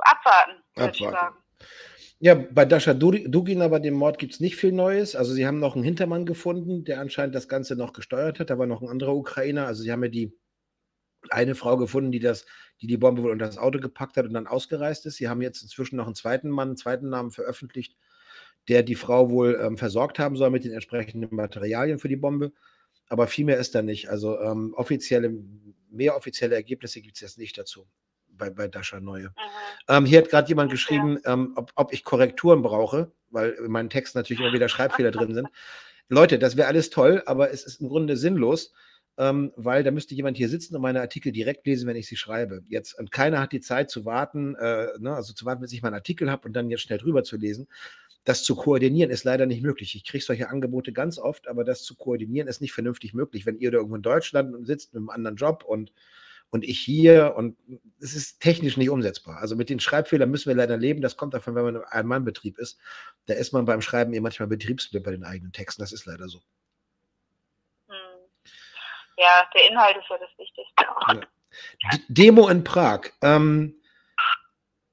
[0.00, 1.36] abwarten, würde ich sagen.
[2.18, 5.14] Ja, bei Dasha Dugin, aber dem Mord gibt es nicht viel Neues.
[5.14, 8.48] Also sie haben noch einen Hintermann gefunden, der anscheinend das Ganze noch gesteuert hat.
[8.48, 9.66] Da war noch ein anderer Ukrainer.
[9.66, 10.32] Also sie haben ja die
[11.28, 12.46] eine Frau gefunden, die das,
[12.80, 15.16] die die Bombe wohl unter das Auto gepackt hat und dann ausgereist ist.
[15.16, 17.96] Sie haben jetzt inzwischen noch einen zweiten Mann, einen zweiten Namen veröffentlicht,
[18.68, 22.52] der die Frau wohl ähm, versorgt haben soll mit den entsprechenden Materialien für die Bombe.
[23.08, 24.08] Aber viel mehr ist da nicht.
[24.08, 25.34] Also ähm, offizielle,
[25.90, 27.86] mehr offizielle Ergebnisse gibt es jetzt nicht dazu
[28.36, 29.28] bei, bei Dasha Neue.
[29.28, 29.32] Mhm.
[29.88, 33.90] Ähm, hier hat gerade jemand geschrieben, ähm, ob, ob, ich Korrekturen brauche, weil in meinen
[33.90, 35.48] Texten natürlich immer wieder Schreibfehler drin sind.
[36.08, 38.72] Leute, das wäre alles toll, aber es ist im Grunde sinnlos,
[39.18, 42.16] ähm, weil da müsste jemand hier sitzen und meine Artikel direkt lesen, wenn ich sie
[42.16, 42.62] schreibe.
[42.68, 45.82] Jetzt, und keiner hat die Zeit zu warten, äh, ne, also zu warten, bis ich
[45.82, 47.66] meinen Artikel habe und dann jetzt schnell drüber zu lesen.
[48.24, 49.94] Das zu koordinieren ist leider nicht möglich.
[49.94, 53.46] Ich kriege solche Angebote ganz oft, aber das zu koordinieren ist nicht vernünftig möglich.
[53.46, 55.92] Wenn ihr da irgendwo in Deutschland sitzt mit einem anderen Job und
[56.50, 57.56] und ich hier und
[58.00, 59.38] es ist technisch nicht umsetzbar.
[59.38, 61.02] Also mit den Schreibfehlern müssen wir leider leben.
[61.02, 62.78] Das kommt davon, wenn man ein Mannbetrieb ist.
[63.26, 65.82] Da ist man beim Schreiben eh manchmal betriebsblind bei den eigenen Texten.
[65.82, 66.40] Das ist leider so.
[67.88, 67.96] Hm.
[69.18, 70.84] Ja, der Inhalt ist ja das Wichtigste.
[71.82, 71.98] Ja.
[72.08, 73.10] Demo in Prag.
[73.22, 73.80] Ähm,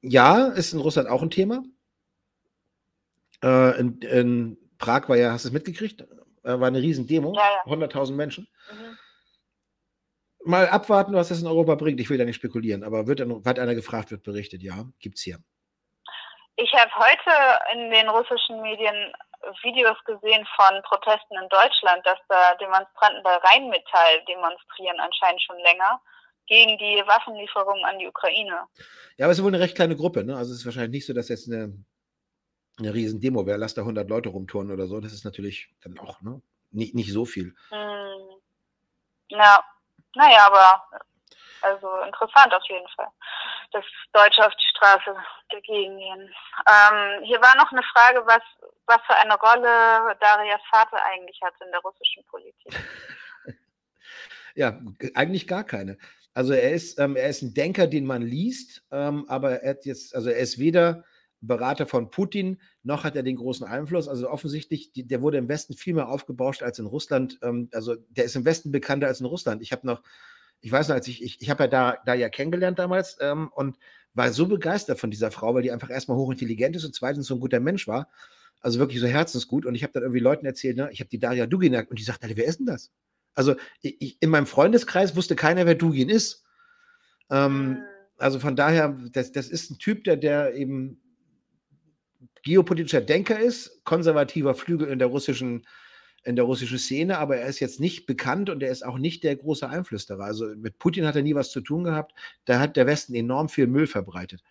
[0.01, 1.63] ja, ist in Russland auch ein Thema.
[3.43, 6.01] Äh, in, in, Prag war ja, hast du es mitgekriegt?
[6.01, 7.71] Äh, war eine riesen Demo, ja, ja.
[7.71, 8.47] 100.000 Menschen.
[8.71, 8.97] Mhm
[10.45, 11.99] mal abwarten, was das in Europa bringt.
[11.99, 15.23] Ich will da nicht spekulieren, aber wird, hat einer gefragt, wird berichtet, ja, gibt es
[15.23, 15.37] hier.
[16.55, 17.31] Ich habe heute
[17.73, 19.13] in den russischen Medien
[19.61, 26.01] Videos gesehen von Protesten in Deutschland, dass da Demonstranten bei Rheinmetall demonstrieren, anscheinend schon länger,
[26.47, 28.63] gegen die Waffenlieferungen an die Ukraine.
[29.17, 30.35] Ja, aber es ist wohl eine recht kleine Gruppe, ne?
[30.35, 31.73] Also es ist wahrscheinlich nicht so, dass jetzt eine,
[32.79, 34.99] eine riesen Demo wäre, lass da 100 Leute rumtouren oder so.
[34.99, 36.41] Das ist natürlich dann auch ne?
[36.71, 37.55] nicht, nicht so viel.
[37.69, 38.41] Hm.
[39.29, 39.63] Ja,
[40.15, 40.83] naja, aber
[41.61, 43.07] also interessant auf jeden Fall,
[43.71, 45.15] dass Deutsche auf die Straße
[45.49, 46.35] dagegen gehen.
[46.67, 48.41] Ähm, hier war noch eine Frage, was,
[48.85, 52.73] was für eine Rolle Darias Vater eigentlich hat in der russischen Politik.
[54.55, 54.77] ja,
[55.15, 55.97] eigentlich gar keine.
[56.33, 59.85] Also er ist, ähm, er ist ein Denker, den man liest, ähm, aber er hat
[59.85, 61.03] jetzt, also er ist weder
[61.45, 64.07] Berater von Putin, noch hat er den großen Einfluss.
[64.07, 67.37] Also offensichtlich, die, der wurde im Westen viel mehr aufgebauscht als in Russland.
[67.41, 69.61] Ähm, also der ist im Westen bekannter als in Russland.
[69.61, 70.01] Ich habe noch,
[70.61, 73.49] ich weiß noch, als ich, ich, ich habe ja da, da ja kennengelernt damals ähm,
[73.53, 73.77] und
[74.13, 77.35] war so begeistert von dieser Frau, weil die einfach erstmal hochintelligent ist und zweitens so
[77.35, 78.09] ein guter Mensch war.
[78.61, 79.65] Also wirklich so herzensgut.
[79.65, 82.03] Und ich habe dann irgendwie Leuten erzählt, ne, ich habe die Daria Dugin und die
[82.03, 82.91] sagt, wer ist denn das?
[83.33, 86.45] Also ich, in meinem Freundeskreis wusste keiner, wer Dugin ist.
[87.29, 87.83] Ähm, hm.
[88.17, 91.02] also von daher, das, das ist ein Typ, der, der eben
[92.43, 95.65] geopolitischer Denker ist, konservativer Flügel in der russischen
[96.25, 99.23] in der russischen Szene, aber er ist jetzt nicht bekannt und er ist auch nicht
[99.25, 100.23] der große Einflüsterer.
[100.23, 102.13] Also mit Putin hat er nie was zu tun gehabt.
[102.45, 104.41] Da hat der Westen enorm viel Müll verbreitet.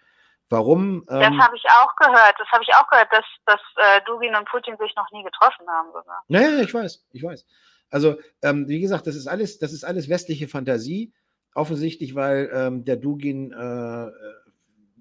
[0.51, 1.03] Warum?
[1.07, 2.35] Das ähm, habe ich auch gehört.
[2.39, 5.67] Das habe ich auch gehört, dass, dass äh, Dugin und Putin sich noch nie getroffen
[5.67, 6.23] haben sogar.
[6.29, 7.47] Naja, ich weiß, ich weiß.
[7.89, 11.15] Also, ähm, wie gesagt, das ist alles, das ist alles westliche Fantasie.
[11.55, 14.13] Offensichtlich, weil ähm, der Dugin äh, äh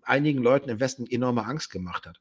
[0.03, 2.19] einigen Leuten im Westen enorme Angst gemacht hat.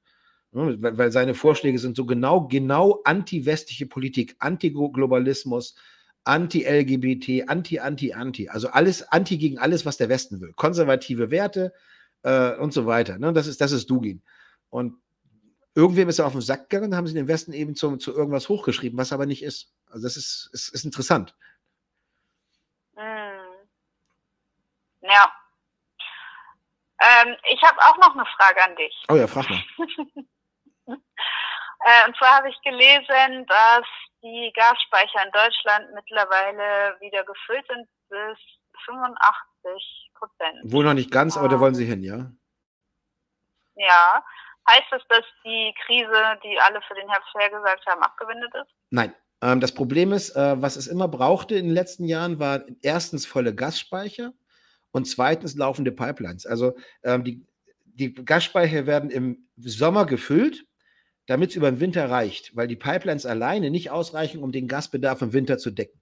[0.53, 5.77] Ne, weil seine Vorschläge sind so genau, genau anti-westliche Politik, Anti-Globalismus,
[6.25, 8.49] Anti-LGBT, Anti, Anti, Anti.
[8.49, 10.53] Also alles Anti gegen alles, was der Westen will.
[10.55, 11.73] Konservative Werte
[12.23, 13.19] äh, und so weiter.
[13.19, 13.33] Ne?
[13.33, 14.23] Das, ist, das ist Dugin.
[14.71, 14.97] Und
[15.77, 18.49] irgendwem ist er auf den Sack gegangen, haben sie den Westen eben zu, zu irgendwas
[18.49, 19.73] hochgeschrieben, was aber nicht ist.
[19.87, 21.37] Also das ist, ist, ist interessant.
[22.97, 23.69] Hm.
[25.03, 25.33] Ja.
[27.01, 29.05] Ähm, ich habe auch noch eine Frage an dich.
[29.09, 29.63] Oh ja, frag mal.
[30.93, 33.87] Äh, und zwar habe ich gelesen, dass
[34.23, 38.39] die Gasspeicher in Deutschland mittlerweile wieder gefüllt sind bis
[38.85, 40.59] 85 Prozent.
[40.65, 42.31] Wohl noch nicht ganz, aber da wollen sie hin, ja?
[43.77, 44.25] Ja.
[44.69, 48.71] Heißt das, dass die Krise, die alle für den Herbst vorhergesagt haben, abgewendet ist?
[48.91, 49.15] Nein.
[49.43, 53.27] Ähm, das Problem ist, äh, was es immer brauchte in den letzten Jahren, war erstens
[53.27, 54.33] volle Gasspeicher
[54.93, 56.47] und zweitens laufende Pipelines.
[56.47, 57.47] Also ähm, die,
[57.87, 60.67] die Gasspeicher werden im Sommer gefüllt
[61.31, 65.23] damit es über den Winter reicht, weil die Pipelines alleine nicht ausreichen, um den Gasbedarf
[65.23, 66.01] im Winter zu decken.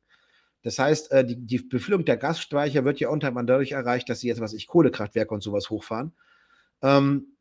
[0.63, 4.21] Das heißt, äh, die, die Befüllung der Gasspeicher wird ja unter anderem dadurch erreicht, dass
[4.21, 6.15] sie jetzt, was ich, Kohlekraftwerke und sowas hochfahren
[6.81, 7.37] ähm,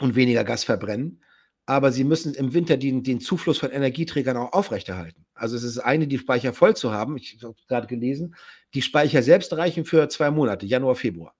[0.00, 1.22] und weniger Gas verbrennen.
[1.64, 5.24] Aber sie müssen im Winter den, den Zufluss von Energieträgern auch aufrechterhalten.
[5.32, 7.16] Also es ist eine, die Speicher voll zu haben.
[7.16, 8.36] Ich habe gerade gelesen,
[8.74, 11.34] die Speicher selbst reichen für zwei Monate, Januar, Februar.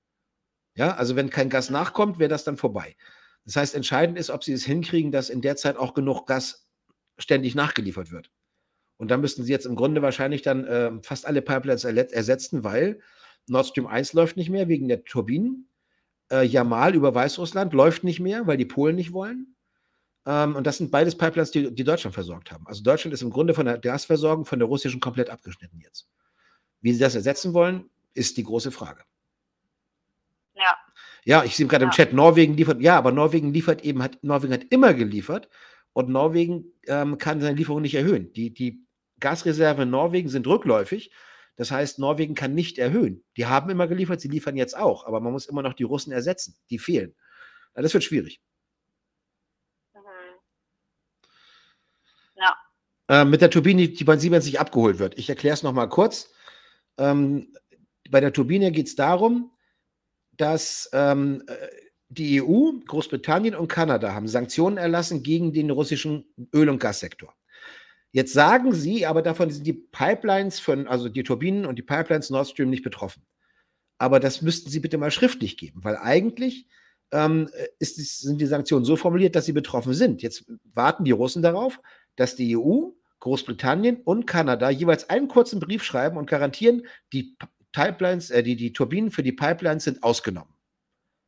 [0.76, 2.96] Ja, also wenn kein Gas nachkommt, wäre das dann vorbei.
[3.44, 6.66] Das heißt, entscheidend ist, ob sie es hinkriegen, dass in der Zeit auch genug Gas
[7.18, 8.30] ständig nachgeliefert wird.
[8.96, 13.00] Und da müssten sie jetzt im Grunde wahrscheinlich dann äh, fast alle Pipelines ersetzen, weil
[13.46, 15.68] Nord Stream 1 läuft nicht mehr wegen der Turbinen.
[16.30, 19.54] Äh, Jamal über Weißrussland läuft nicht mehr, weil die Polen nicht wollen.
[20.26, 22.66] Ähm, und das sind beides Pipelines, die, die Deutschland versorgt haben.
[22.66, 26.08] Also Deutschland ist im Grunde von der Gasversorgung von der russischen komplett abgeschnitten jetzt.
[26.80, 29.02] Wie sie das ersetzen wollen, ist die große Frage.
[31.24, 31.44] Ja.
[31.44, 31.90] Ich sehe gerade Ja.
[31.90, 35.48] im Chat, Norwegen liefert, ja, aber Norwegen liefert eben, hat, Norwegen hat immer geliefert
[35.92, 38.32] und Norwegen ähm, kann seine Lieferung nicht erhöhen.
[38.32, 38.84] Die, die
[39.20, 41.12] Gasreserven in Norwegen sind rückläufig.
[41.56, 43.24] Das heißt, Norwegen kann nicht erhöhen.
[43.36, 46.12] Die haben immer geliefert, sie liefern jetzt auch, aber man muss immer noch die Russen
[46.12, 46.56] ersetzen.
[46.68, 47.14] Die fehlen.
[47.76, 48.40] Ja, das wird schwierig.
[49.94, 50.00] Mhm.
[52.36, 52.54] Ja.
[53.08, 55.16] Ähm, mit der Turbine, die bei Siemens nicht abgeholt wird.
[55.18, 56.32] Ich erkläre es nochmal kurz.
[56.98, 57.54] Ähm,
[58.10, 59.50] bei der Turbine geht es darum,
[60.36, 61.54] dass ähm, äh,
[62.08, 67.34] die EU, Großbritannien und Kanada haben Sanktionen erlassen gegen den russischen Öl- und Gassektor.
[68.12, 72.30] Jetzt sagen sie, aber davon sind die Pipelines von, also die Turbinen und die Pipelines
[72.30, 73.24] Nord Stream nicht betroffen.
[73.98, 76.68] Aber das müssten sie bitte mal schriftlich geben, weil eigentlich
[77.12, 80.22] ähm, ist, es- sind die Sanktionen so formuliert, dass sie betroffen sind.
[80.22, 81.80] Jetzt warten die Russen darauf,
[82.16, 87.36] dass die EU, Großbritannien und Kanada jeweils einen kurzen Brief schreiben und garantieren, die
[87.74, 90.54] Pipelines, äh, die, die Turbinen für die Pipelines sind ausgenommen.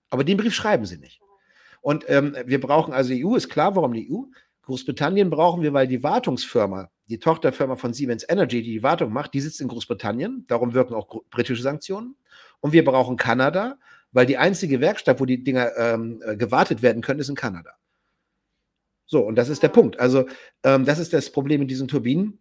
[0.09, 1.21] Aber den Brief schreiben sie nicht.
[1.83, 4.23] Und ähm, wir brauchen also EU, ist klar, warum die EU.
[4.63, 9.35] Großbritannien brauchen wir, weil die Wartungsfirma, die Tochterfirma von Siemens Energy, die die Wartung macht,
[9.35, 10.45] die sitzt in Großbritannien.
[10.49, 12.17] Darum wirken auch britische Sanktionen.
[12.61, 13.79] Und wir brauchen Kanada,
[14.13, 17.73] weil die einzige Werkstatt, wo die Dinger ähm, äh, gewartet werden können, ist in Kanada.
[19.07, 20.01] So, und das ist der Punkt.
[20.01, 20.27] Also,
[20.65, 22.39] ähm, das ist das Problem mit diesen Turbinen.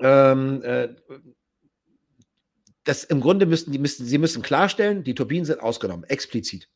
[0.00, 0.88] Ähm, äh,
[2.84, 6.68] das im Grunde müssten die müssten, sie müssen klarstellen, die Turbinen sind ausgenommen, explizit.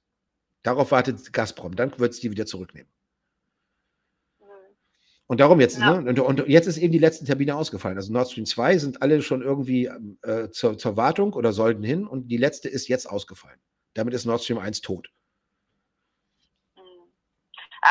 [0.62, 2.90] Darauf wartet Gazprom, dann wird es die wieder zurücknehmen.
[5.28, 6.00] Und darum jetzt, Ja.
[6.00, 6.08] ne?
[6.08, 7.96] und, und jetzt ist eben die letzte Turbine ausgefallen.
[7.96, 9.90] Also Nord Stream 2 sind alle schon irgendwie
[10.22, 13.58] äh, zur, zur Wartung oder sollten hin und die letzte ist jetzt ausgefallen.
[13.94, 15.10] Damit ist Nord Stream 1 tot.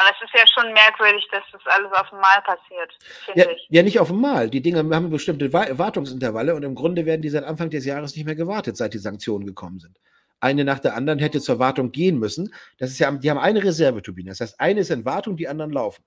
[0.02, 2.94] Aber es ist ja schon merkwürdig, dass das alles auf einmal passiert,
[3.26, 3.68] finde Ja, ich.
[3.70, 4.50] ja, nicht auf einmal.
[4.50, 8.16] Die Dinge haben bestimmte Wa- Wartungsintervalle und im Grunde werden die seit Anfang des Jahres
[8.16, 10.00] nicht mehr gewartet, seit die Sanktionen gekommen sind.
[10.40, 12.54] Eine nach der anderen hätte zur Wartung gehen müssen.
[12.78, 14.30] Das ist ja, die haben eine Reserveturbine.
[14.32, 16.04] Das heißt, eine ist in Wartung, die anderen laufen.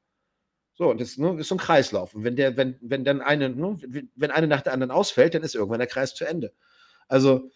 [0.74, 2.14] So, und das ne, ist so ein Kreislauf.
[2.14, 3.78] Und wenn der, wenn, wenn dann eine, ne,
[4.14, 6.53] wenn eine nach der anderen ausfällt, dann ist irgendwann der Kreis zu Ende.
[7.09, 7.51] Also,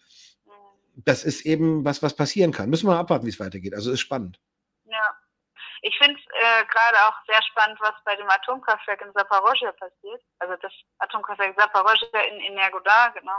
[0.95, 2.69] das ist eben was, was passieren kann.
[2.69, 3.73] Müssen wir mal abwarten, wie es weitergeht.
[3.73, 4.39] Also ist spannend.
[5.85, 10.21] Ich finde es äh, gerade auch sehr spannend, was bei dem Atomkraftwerk in Saporosja passiert.
[10.39, 13.37] Also das Atomkraftwerk Saporosja in Energodar, genau.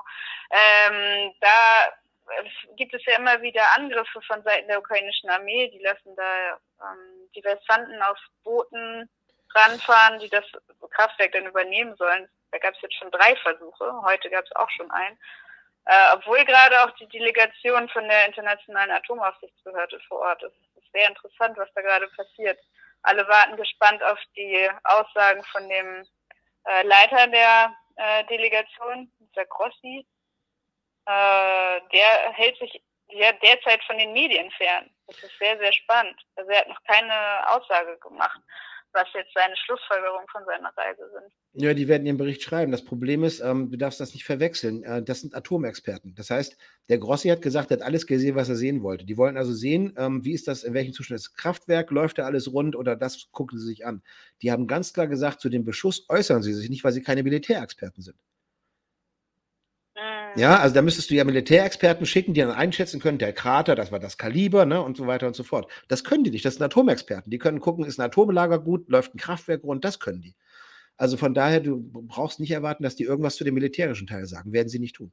[0.51, 1.87] Ähm, da
[2.29, 5.71] äh, gibt es ja immer wieder Angriffe von Seiten der ukrainischen Armee.
[5.71, 9.09] Die lassen da ähm, Diversanten auf Booten
[9.55, 10.45] ranfahren, die das
[10.91, 12.29] Kraftwerk dann übernehmen sollen.
[12.53, 14.03] Da gab es jetzt schon drei Versuche.
[14.03, 15.19] Heute gab es auch schon einen.
[15.87, 20.57] Äh, obwohl gerade auch die Delegation von der Internationalen Atomaufsichtsbehörde vor Ort ist.
[20.57, 22.59] Es ist sehr interessant, was da gerade passiert.
[23.03, 26.07] Alle warten gespannt auf die Aussagen von dem
[26.65, 30.07] äh, Leiter der äh, Delegation, der Grossi.
[31.07, 34.89] Äh, der hält sich ja, derzeit von den Medien fern.
[35.07, 36.19] Das ist sehr, sehr spannend.
[36.37, 38.41] Also er hat noch keine Aussage gemacht,
[38.95, 41.63] was jetzt seine Schlussfolgerungen von seiner Reise sind.
[41.63, 42.73] Ja, die werden ihren Bericht schreiben.
[42.73, 44.83] Das Problem ist, ähm, du darfst das nicht verwechseln.
[44.83, 46.15] Äh, das sind Atomexperten.
[46.15, 46.57] Das heißt,
[46.89, 49.05] der Grossi hat gesagt, er hat alles gesehen, was er sehen wollte.
[49.05, 52.19] Die wollen also sehen, ähm, wie ist das, in welchem Zustand ist das Kraftwerk, läuft
[52.19, 54.03] da alles rund oder das gucken sie sich an.
[54.43, 57.23] Die haben ganz klar gesagt, zu dem Beschuss äußern sie sich nicht, weil sie keine
[57.23, 58.17] Militärexperten sind.
[60.37, 63.93] Ja, also da müsstest du ja Militärexperten schicken, die dann einschätzen können, der Krater, das
[63.93, 65.71] war das Kaliber, ne, und so weiter und so fort.
[65.89, 66.45] Das können die nicht.
[66.45, 67.31] Das sind Atomexperten.
[67.31, 70.35] Die können gucken, ist ein Atollager gut, läuft ein Kraftwerk rund, das können die.
[70.97, 74.53] Also von daher, du brauchst nicht erwarten, dass die irgendwas zu dem militärischen Teil sagen.
[74.53, 75.13] Werden sie nicht tun.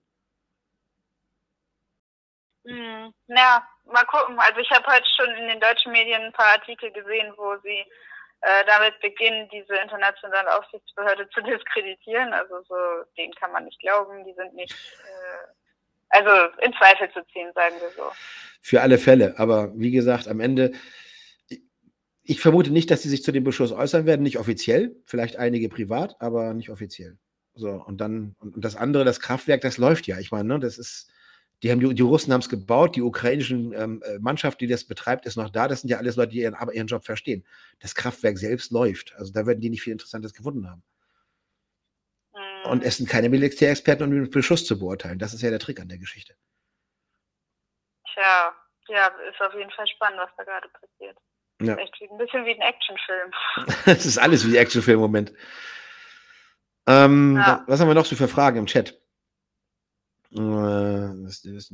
[2.65, 4.38] Hm, Ja, mal gucken.
[4.39, 7.86] Also ich habe heute schon in den deutschen Medien ein paar Artikel gesehen, wo sie
[8.42, 12.34] äh, damit beginnen, diese internationale Aufsichtsbehörde zu diskreditieren.
[12.34, 12.76] Also so,
[13.18, 15.48] denen kann man nicht glauben, die sind nicht, äh,
[16.10, 18.12] also in Zweifel zu ziehen, sagen wir so.
[18.62, 19.36] Für alle Fälle.
[19.38, 20.72] Aber wie gesagt, am Ende,
[22.24, 25.70] ich- vermute nicht, dass sie sich zu dem Beschuss äußern werden, nicht offiziell, vielleicht einige
[25.70, 27.18] privat, aber nicht offiziell.
[27.54, 30.18] So, und dann, und das andere, das Kraftwerk, das läuft ja.
[30.20, 31.12] Ich meine, ne, das ist,
[31.64, 34.84] die haben die, die Russen haben es gebaut, die ukrainischen ähm, äh, Mannschaft, die das
[34.84, 35.68] betreibt, ist noch da.
[35.68, 37.45] Das sind ja alles Leute, die ihren, ihren Job verstehen.
[37.80, 39.14] Das Kraftwerk selbst läuft.
[39.18, 40.84] Also da werden die nicht viel Interessantes gefunden haben.
[42.34, 45.20] Hm, Und es sind keine Militärexperten, um den Beschuss zu beurteilen.
[45.20, 46.34] Das ist ja der Trick an der Geschichte.
[48.14, 48.53] Tja,
[48.89, 51.18] ja, ist auf jeden Fall spannend, was da gerade passiert.
[51.62, 51.76] Ja.
[51.76, 53.32] Echt wie, ein bisschen wie ein Actionfilm.
[53.86, 55.34] Es ist alles wie Actionfilm im Moment.
[56.88, 57.47] Ähm, Ja.
[57.47, 58.99] wa- Was haben wir noch so für Fragen im Chat?
[60.34, 61.71] Äh, was, was,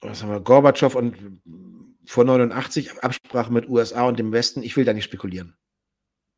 [0.00, 0.40] was haben wir?
[0.40, 1.40] Gorbatschow und
[2.06, 5.56] vor 89, Absprache mit USA und dem Westen, ich will da nicht spekulieren.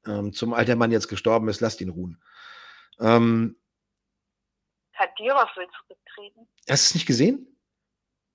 [0.06, 2.20] Ähm, zum alter Mann jetzt gestorben ist, lasst ihn ruhen.
[2.98, 3.56] Ähm,
[4.96, 6.48] Kadyrov will zurücktreten.
[6.68, 7.46] hast du es nicht gesehen?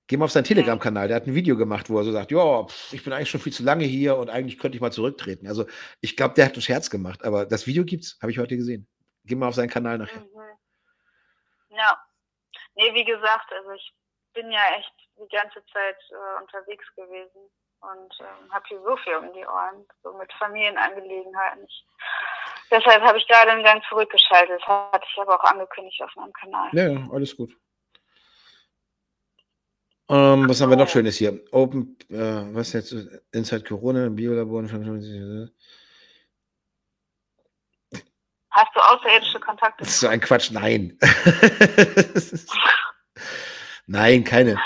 [0.08, 2.66] Geh mal auf seinen Telegram-Kanal, der hat ein Video gemacht, wo er so sagt, ja,
[2.92, 5.48] ich bin eigentlich schon viel zu lange hier und eigentlich könnte ich mal zurücktreten.
[5.48, 5.66] Also
[6.00, 8.86] ich glaube, der hat einen Scherz gemacht, aber das Video gibt's, habe ich heute gesehen.
[9.26, 10.20] Geh mal auf seinen Kanal nachher.
[10.20, 10.58] Mhm.
[11.70, 12.00] Ja.
[12.74, 13.92] Nee, wie gesagt, also ich
[14.34, 17.50] bin ja echt die ganze Zeit äh, unterwegs gewesen
[17.80, 21.64] und ähm, habe hier so viel um die Ohren, so mit Familienangelegenheiten.
[21.64, 21.86] Ich,
[22.70, 24.60] deshalb habe ich gerade einen Gang zurückgeschaltet.
[24.60, 26.68] Das hatte ich aber auch angekündigt auf meinem Kanal.
[26.72, 27.56] Ja, ja, alles gut.
[30.08, 31.42] Ähm, was haben wir noch Schönes hier?
[31.50, 32.92] Open, äh, was jetzt?
[33.32, 34.62] Inside Corona, Biolabor.
[38.56, 39.84] Hast du außerirdische Kontakte?
[39.84, 40.50] Das ist so ein Quatsch.
[40.50, 40.98] Nein.
[43.86, 44.58] Nein, keine.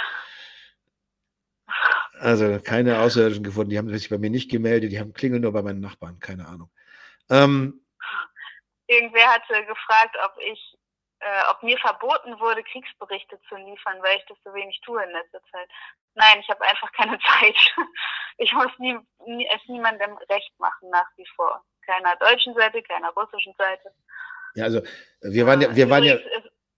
[2.20, 3.70] Also keine Außerirdischen gefunden.
[3.70, 4.92] Die haben sich bei mir nicht gemeldet.
[4.92, 6.20] Die haben klingeln nur bei meinen Nachbarn.
[6.20, 6.70] Keine Ahnung.
[7.30, 7.84] Ähm,
[8.86, 10.78] Irgendwer hatte gefragt, ob ich,
[11.18, 15.10] äh, ob mir verboten wurde, Kriegsberichte zu liefern, weil ich das so wenig tue in
[15.10, 15.68] letzter Zeit.
[16.14, 17.56] Nein, ich habe einfach keine Zeit.
[18.38, 21.64] Ich muss nie, nie, es niemandem recht machen nach wie vor.
[21.86, 23.92] Keiner deutschen Seite, keiner russischen Seite.
[24.54, 24.82] ja, also
[25.22, 26.16] wir waren ja, wir waren ja,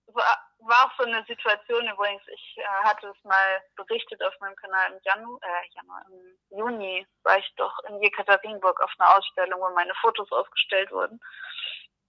[0.06, 0.24] war,
[0.64, 4.92] war auch so eine Situation übrigens, ich äh, hatte es mal berichtet auf meinem Kanal
[4.92, 9.74] im Janu, äh, Januar, im Juni war ich doch in Jekaterinburg auf einer Ausstellung, wo
[9.74, 11.20] meine Fotos ausgestellt wurden.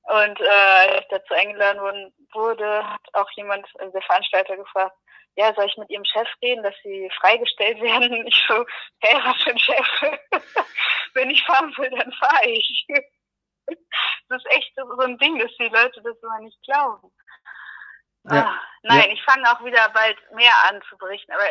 [0.04, 4.96] Und äh, als ich dazu eingeladen wurde, hat auch jemand, also der Veranstalter gefragt,
[5.36, 8.26] ja, soll ich mit ihrem Chef reden, dass sie freigestellt werden?
[8.28, 8.66] Ich so,
[9.02, 9.88] hä, was für ein Chef?
[11.14, 12.86] Wenn ich fahren will, dann fahre ich.
[14.28, 17.10] Das ist echt so ein Ding, dass die Leute das immer nicht glauben.
[18.30, 19.14] Ja, Ah, nein, ja.
[19.14, 21.46] ich fange auch wieder bald mehr an zu berichten, aber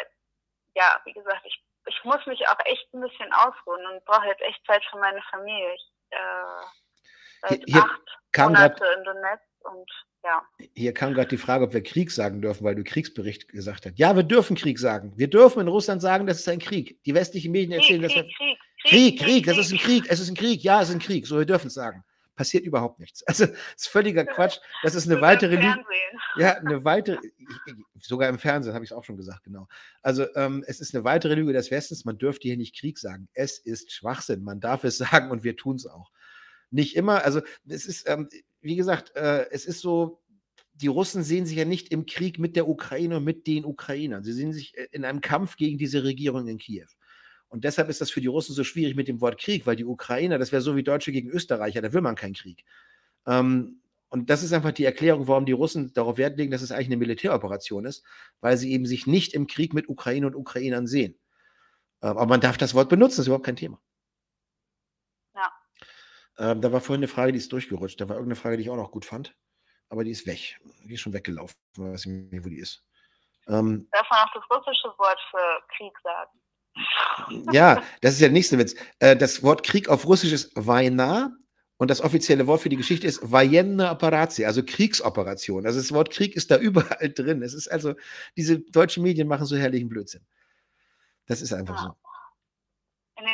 [0.75, 4.43] ja, wie gesagt, ich, ich muss mich auch echt ein bisschen ausruhen und brauche jetzt
[4.43, 5.75] echt Zeit für meine Familie.
[5.75, 9.91] Ich, äh, seit Hier- acht Monate in Donetsk und
[10.25, 10.43] ja.
[10.75, 13.99] hier kam gerade die Frage, ob wir Krieg sagen dürfen, weil du Kriegsbericht gesagt hast.
[13.99, 15.13] Ja, wir dürfen Krieg sagen.
[15.17, 17.03] Wir dürfen in Russland sagen, das ist ein Krieg.
[17.05, 20.05] Die westlichen Medien erzählen, Krieg, dass Krieg, wir Krieg, Krieg, Krieg, das ist ein Krieg,
[20.09, 22.05] es ist ein Krieg, ja, es ist ein Krieg, so wir dürfen es sagen.
[22.35, 23.23] Passiert überhaupt nichts.
[23.27, 24.59] Also, das ist völliger Quatsch.
[24.83, 25.63] Das ist eine weitere Lüge.
[25.63, 26.13] Fernsehen.
[26.37, 27.19] Ja, eine weitere,
[28.01, 29.69] sogar im Fernsehen habe ich es auch schon gesagt, genau.
[30.03, 33.29] Also ähm, es ist eine weitere Lüge des Westens, man dürfte hier nicht Krieg sagen.
[33.35, 36.11] Es ist Schwachsinn, man darf es sagen und wir tun es auch.
[36.71, 38.29] Nicht immer, also es ist, ähm,
[38.63, 40.23] wie gesagt, äh, es ist so,
[40.75, 44.25] die Russen sehen sich ja nicht im Krieg mit der Ukraine und mit den Ukrainern.
[44.25, 46.87] Sie sehen sich äh, in einem Kampf gegen diese Regierung in Kiew.
[47.49, 49.85] Und deshalb ist das für die Russen so schwierig mit dem Wort Krieg, weil die
[49.85, 52.65] Ukrainer, das wäre so wie Deutsche gegen Österreicher, da will man keinen Krieg.
[53.27, 56.71] Ähm, und das ist einfach die Erklärung, warum die Russen darauf Wert legen, dass es
[56.71, 58.05] eigentlich eine Militäroperation ist,
[58.41, 61.15] weil sie eben sich nicht im Krieg mit Ukraine und Ukrainern sehen.
[62.03, 63.81] Ähm, aber man darf das Wort benutzen, das ist überhaupt kein Thema.
[66.39, 68.01] Ähm, da war vorhin eine Frage, die ist durchgerutscht.
[68.01, 69.35] Da war irgendeine Frage, die ich auch noch gut fand,
[69.89, 70.59] aber die ist weg.
[70.85, 71.57] Die ist schon weggelaufen.
[71.75, 72.83] Ich weiß nicht, wo die ist.
[73.49, 76.31] Ähm, Darf man auch das russische Wort für Krieg sagen?
[77.53, 78.75] ja, das ist ja der nächste Witz.
[78.99, 81.31] Äh, das Wort Krieg auf Russisch ist Vajna
[81.77, 85.67] und das offizielle Wort für die Geschichte ist Vajenne Operatie, also Kriegsoperation.
[85.67, 87.43] Also das Wort Krieg ist da überall drin.
[87.43, 87.95] Es ist also,
[88.37, 90.25] diese deutschen Medien machen so herrlichen Blödsinn.
[91.27, 91.83] Das ist einfach ja.
[91.89, 92.02] so.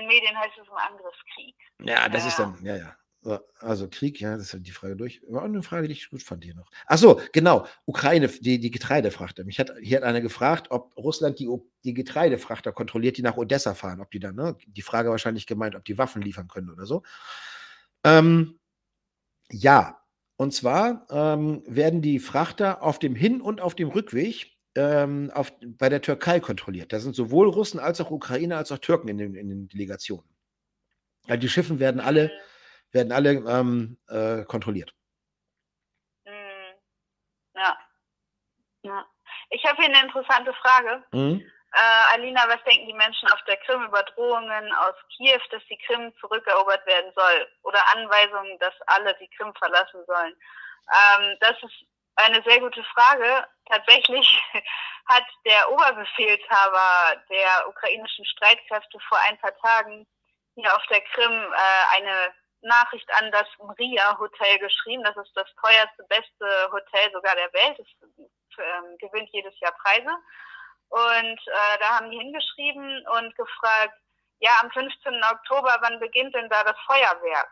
[0.08, 1.54] Medien heißt es im Angriffskrieg.
[1.84, 2.44] Ja, das ist Ja.
[2.46, 2.96] dann, ja, ja.
[3.20, 5.20] So, Also Krieg, ja, das ist halt die Frage durch.
[5.28, 6.70] War auch eine Frage, die ich gut fand hier noch.
[6.86, 7.66] Ach so, genau.
[7.84, 9.44] Ukraine, die, die Getreidefrachter.
[9.44, 11.48] Mich hat, hier hat einer gefragt, ob Russland die,
[11.84, 14.00] die Getreidefrachter kontrolliert, die nach Odessa fahren.
[14.00, 14.56] Ob die dann, ne?
[14.66, 17.02] Die Frage wahrscheinlich gemeint, ob die Waffen liefern können oder so.
[18.04, 18.60] Ähm,
[19.50, 20.00] ja,
[20.36, 25.52] und zwar ähm, werden die Frachter auf dem Hin- und auf dem Rückweg ähm, auf,
[25.60, 26.92] bei der Türkei kontrolliert.
[26.92, 30.28] Da sind sowohl Russen als auch Ukrainer als auch Türken in den, in den Delegationen.
[31.26, 32.30] Ja, die Schiffe werden alle,
[32.92, 34.94] werden alle ähm, äh, kontrolliert.
[36.24, 36.74] Hm.
[37.54, 37.78] Ja.
[38.82, 39.06] ja.
[39.50, 41.04] Ich habe hier eine interessante Frage.
[41.12, 41.44] Mhm.
[41.72, 45.78] Äh, Alina, was denken die Menschen auf der Krim über Drohungen aus Kiew, dass die
[45.86, 47.46] Krim zurückerobert werden soll?
[47.62, 50.34] Oder Anweisungen, dass alle die Krim verlassen sollen?
[50.88, 51.84] Ähm, das ist
[52.16, 53.46] eine sehr gute Frage.
[53.68, 54.26] Tatsächlich
[55.06, 60.06] hat der Oberbefehlshaber der ukrainischen Streitkräfte vor ein paar Tagen
[60.54, 65.04] hier auf der Krim äh, eine Nachricht an das Mria Hotel geschrieben.
[65.04, 67.78] Das ist das teuerste, beste Hotel sogar der Welt.
[67.78, 70.10] Es ähm, gewinnt jedes Jahr Preise.
[70.88, 73.94] Und äh, da haben die hingeschrieben und gefragt,
[74.40, 75.22] ja, am 15.
[75.24, 77.50] Oktober, wann beginnt denn da das Feuerwerk?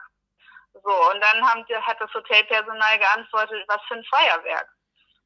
[0.72, 4.68] So, und dann haben, hat das Hotelpersonal geantwortet, was für ein Feuerwerk.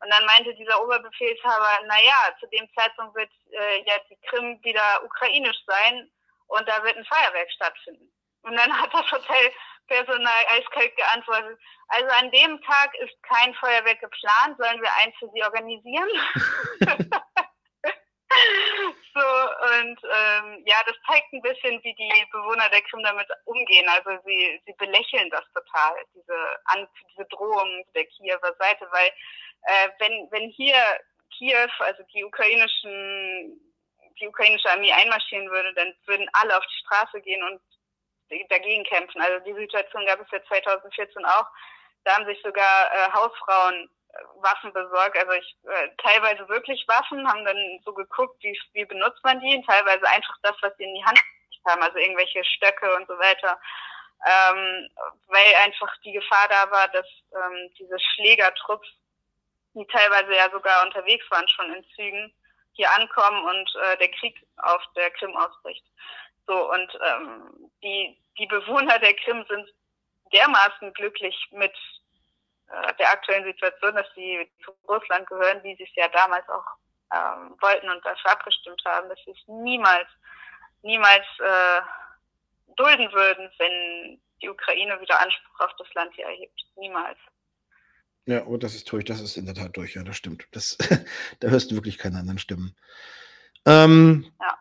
[0.03, 5.05] Und dann meinte dieser Oberbefehlshaber, naja, zu dem Zeitpunkt wird äh, ja die Krim wieder
[5.05, 6.11] ukrainisch sein
[6.47, 8.11] und da wird ein Feuerwerk stattfinden.
[8.43, 14.57] Und dann hat das Hotelpersonal eiskalt geantwortet, also an dem Tag ist kein Feuerwerk geplant,
[14.59, 16.09] sollen wir eins für Sie organisieren?
[19.15, 19.27] so,
[19.75, 23.89] und ähm, ja, das zeigt ein bisschen, wie die Bewohner der Krim damit umgehen.
[23.89, 26.37] Also sie, sie belächeln das total, diese,
[26.67, 29.11] an, diese Drohung der Kiewer Seite, weil
[29.63, 30.77] äh, wenn, wenn hier
[31.37, 33.61] Kiew, also die ukrainischen,
[34.21, 37.61] die ukrainische Armee einmarschieren würde, dann würden alle auf die Straße gehen und
[38.49, 39.21] dagegen kämpfen.
[39.21, 41.47] Also die Situation gab es ja 2014 auch.
[42.05, 43.91] Da haben sich sogar äh, Hausfrauen
[44.37, 45.17] Waffen besorgt.
[45.17, 49.57] Also ich äh, teilweise wirklich Waffen, haben dann so geguckt, wie, wie benutzt man die,
[49.57, 51.21] und teilweise einfach das, was sie in die Hand
[51.69, 53.61] haben, also irgendwelche Stöcke und so weiter.
[54.27, 54.89] Ähm,
[55.29, 58.89] weil einfach die Gefahr da war, dass ähm, diese Schlägertrupps,
[59.75, 62.33] die teilweise ja sogar unterwegs waren schon in Zügen,
[62.73, 65.85] hier ankommen und äh, der Krieg auf der Krim ausbricht.
[66.47, 69.69] So und ähm, die die Bewohner der Krim sind
[70.33, 71.75] dermaßen glücklich mit
[72.69, 76.65] äh, der aktuellen Situation, dass sie zu Russland gehören, wie sie es ja damals auch
[77.13, 80.09] ähm, wollten und dafür abgestimmt haben, dass sie es niemals,
[80.83, 81.81] niemals äh,
[82.77, 86.61] dulden würden, wenn die Ukraine wieder Anspruch auf das Land hier erhebt.
[86.77, 87.19] Niemals.
[88.31, 90.47] Ja, und das ist durch, das ist in der Tat durch, ja, das stimmt.
[90.53, 90.79] Das,
[91.41, 92.77] da hörst du wirklich keine anderen Stimmen.
[93.67, 94.57] Ähm, ja.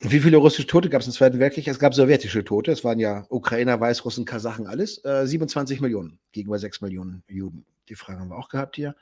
[0.00, 1.66] Wie viele russische Tote gab es im Zweiten Weltkrieg?
[1.68, 2.70] Es gab sowjetische Tote.
[2.70, 5.02] Es waren ja Ukrainer, Weißrussen, Kasachen, alles.
[5.06, 7.64] Äh, 27 Millionen gegenüber 6 Millionen Juden.
[7.88, 8.94] Die Frage haben wir auch gehabt hier.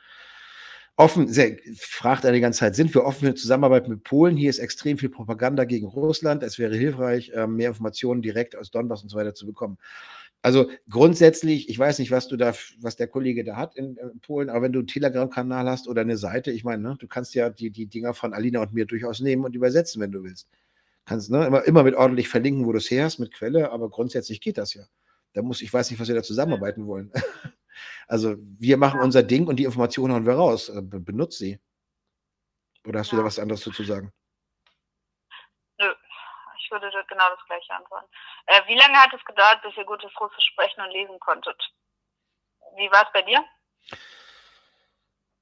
[0.97, 4.37] Offen, sehr, fragt eine die ganze Zeit, sind wir offen für Zusammenarbeit mit Polen?
[4.37, 6.45] Hier ist extrem viel Propaganda gegen Russland.
[6.45, 9.79] Es wäre hilfreich, äh, mehr Informationen direkt aus Donbass und so weiter zu bekommen.
[10.45, 14.21] Also grundsätzlich, ich weiß nicht, was du da, was der Kollege da hat in, in
[14.21, 17.35] Polen, aber wenn du einen Telegram-Kanal hast oder eine Seite, ich meine, ne, du kannst
[17.35, 20.51] ja die, die Dinger von Alina und mir durchaus nehmen und übersetzen, wenn du willst.
[21.07, 23.89] Kannst ne, immer, immer mit ordentlich verlinken, wo du es her hast, mit Quelle, aber
[23.89, 24.85] grundsätzlich geht das ja.
[25.33, 27.11] Da muss, ich weiß nicht, was wir da zusammenarbeiten wollen.
[28.07, 30.69] also wir machen unser Ding und die Informationen hauen wir raus.
[30.69, 31.59] Äh, benutzt sie.
[32.87, 33.17] Oder hast ja.
[33.17, 34.13] du da was anderes zu sagen?
[36.65, 38.09] Ich würde genau das gleiche antworten.
[38.47, 41.61] Äh, wie lange hat es gedauert, bis ihr gutes Russisch sprechen und lesen konntet?
[42.77, 43.45] Wie war es bei dir?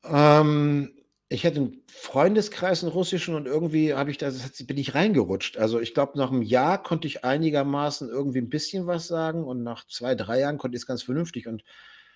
[0.05, 0.93] Ähm,
[1.29, 4.31] ich hatte einen Freundeskreis in Russischen und irgendwie habe ich da,
[4.67, 5.59] bin ich reingerutscht.
[5.59, 9.63] Also ich glaube, nach einem Jahr konnte ich einigermaßen irgendwie ein bisschen was sagen und
[9.63, 11.47] nach zwei, drei Jahren konnte ich es ganz vernünftig.
[11.47, 11.63] Und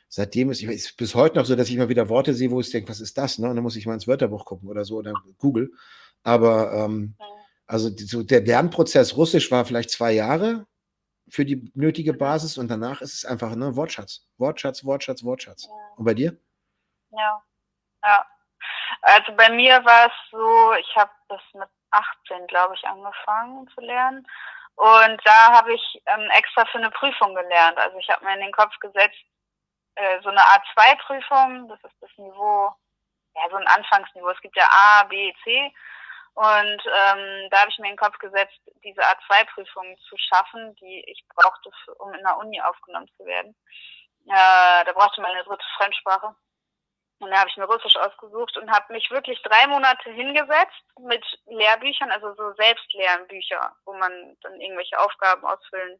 [0.08, 2.70] seitdem ist es bis heute noch so, dass ich mal wieder Worte sehe, wo ich
[2.70, 3.38] denke, was ist das?
[3.38, 3.48] Ne?
[3.48, 5.70] Und dann muss ich mal ins Wörterbuch gucken oder so oder Google.
[6.24, 7.14] Aber ähm,
[7.66, 10.66] also die, so der Lernprozess Russisch war vielleicht zwei Jahre
[11.28, 14.26] für die nötige Basis und danach ist es einfach ne, Wortschatz.
[14.38, 15.68] Wortschatz, Wortschatz, Wortschatz.
[15.96, 16.36] Und bei dir?
[17.10, 17.42] Ja,
[18.04, 18.26] ja.
[19.02, 23.80] Also bei mir war es so, ich habe das mit 18, glaube ich, angefangen zu
[23.80, 24.26] lernen.
[24.76, 27.78] Und da habe ich ähm, extra für eine Prüfung gelernt.
[27.78, 29.16] Also ich habe mir in den Kopf gesetzt,
[29.94, 32.70] äh, so eine A2-Prüfung, das ist das Niveau,
[33.34, 34.28] ja, so ein Anfangsniveau.
[34.30, 35.72] Es gibt ja A, B, C.
[36.36, 41.02] Und ähm, da habe ich mir in den Kopf gesetzt, diese A2-Prüfung zu schaffen, die
[41.06, 43.56] ich brauchte, um in der Uni aufgenommen zu werden.
[44.26, 46.34] Äh, da brauchte man eine dritte Fremdsprache.
[47.20, 51.24] Und da habe ich mir Russisch ausgesucht und habe mich wirklich drei Monate hingesetzt mit
[51.46, 55.98] Lehrbüchern, also so Selbstlernbücher, wo man dann irgendwelche Aufgaben ausfüllen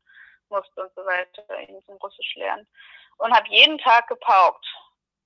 [0.51, 2.69] musste und so weiter in Russisch lernen.
[3.17, 4.67] Und habe jeden Tag gepaukt,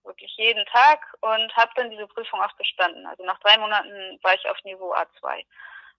[0.04, 3.06] wirklich jeden Tag und habe dann diese Prüfung auch bestanden.
[3.06, 5.44] Also nach drei Monaten war ich auf Niveau A2.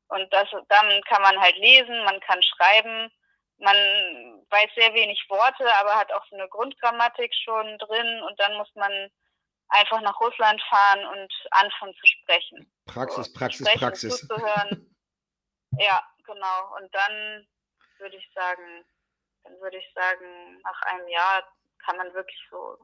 [0.07, 3.11] Und das, dann kann man halt lesen, man kann schreiben,
[3.57, 3.75] man
[4.49, 8.69] weiß sehr wenig Worte, aber hat auch so eine Grundgrammatik schon drin und dann muss
[8.75, 9.09] man
[9.69, 12.71] einfach nach Russland fahren und anfangen zu sprechen.
[12.87, 14.17] Praxis, so, Praxis, sprechen, Praxis.
[14.17, 14.95] Zuzuhören.
[15.77, 16.75] ja, genau.
[16.77, 17.47] Und dann
[17.99, 18.85] würde ich sagen,
[19.43, 21.43] dann würde ich sagen, nach einem Jahr
[21.85, 22.77] kann man wirklich so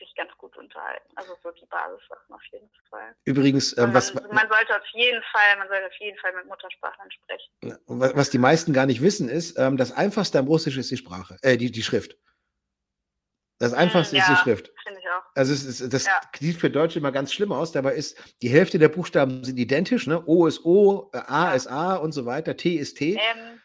[0.00, 1.08] sich ganz gut unterhalten.
[1.14, 3.14] Also so die Basissachen auf jeden Fall.
[3.24, 6.46] Übrigens, ähm, man, was man sollte auf jeden Fall, man sollte auf jeden Fall mit
[6.46, 7.78] Muttersprachlern sprechen.
[7.86, 10.96] Was, was die meisten gar nicht wissen, ist, ähm, das Einfachste am Russisch ist die
[10.96, 12.16] Sprache, äh, die, die Schrift.
[13.60, 14.72] Das Einfachste ja, ist die Schrift.
[14.82, 15.22] Finde ich auch.
[15.34, 16.18] Also es ist, das ja.
[16.38, 17.72] sieht für Deutsche immer ganz schlimm aus.
[17.72, 20.06] Dabei ist die Hälfte der Buchstaben sind identisch.
[20.06, 20.24] Ne?
[20.24, 21.52] O ist O, A ja.
[21.52, 22.56] ist A und so weiter.
[22.56, 23.16] T ist T.
[23.16, 23.60] M, O,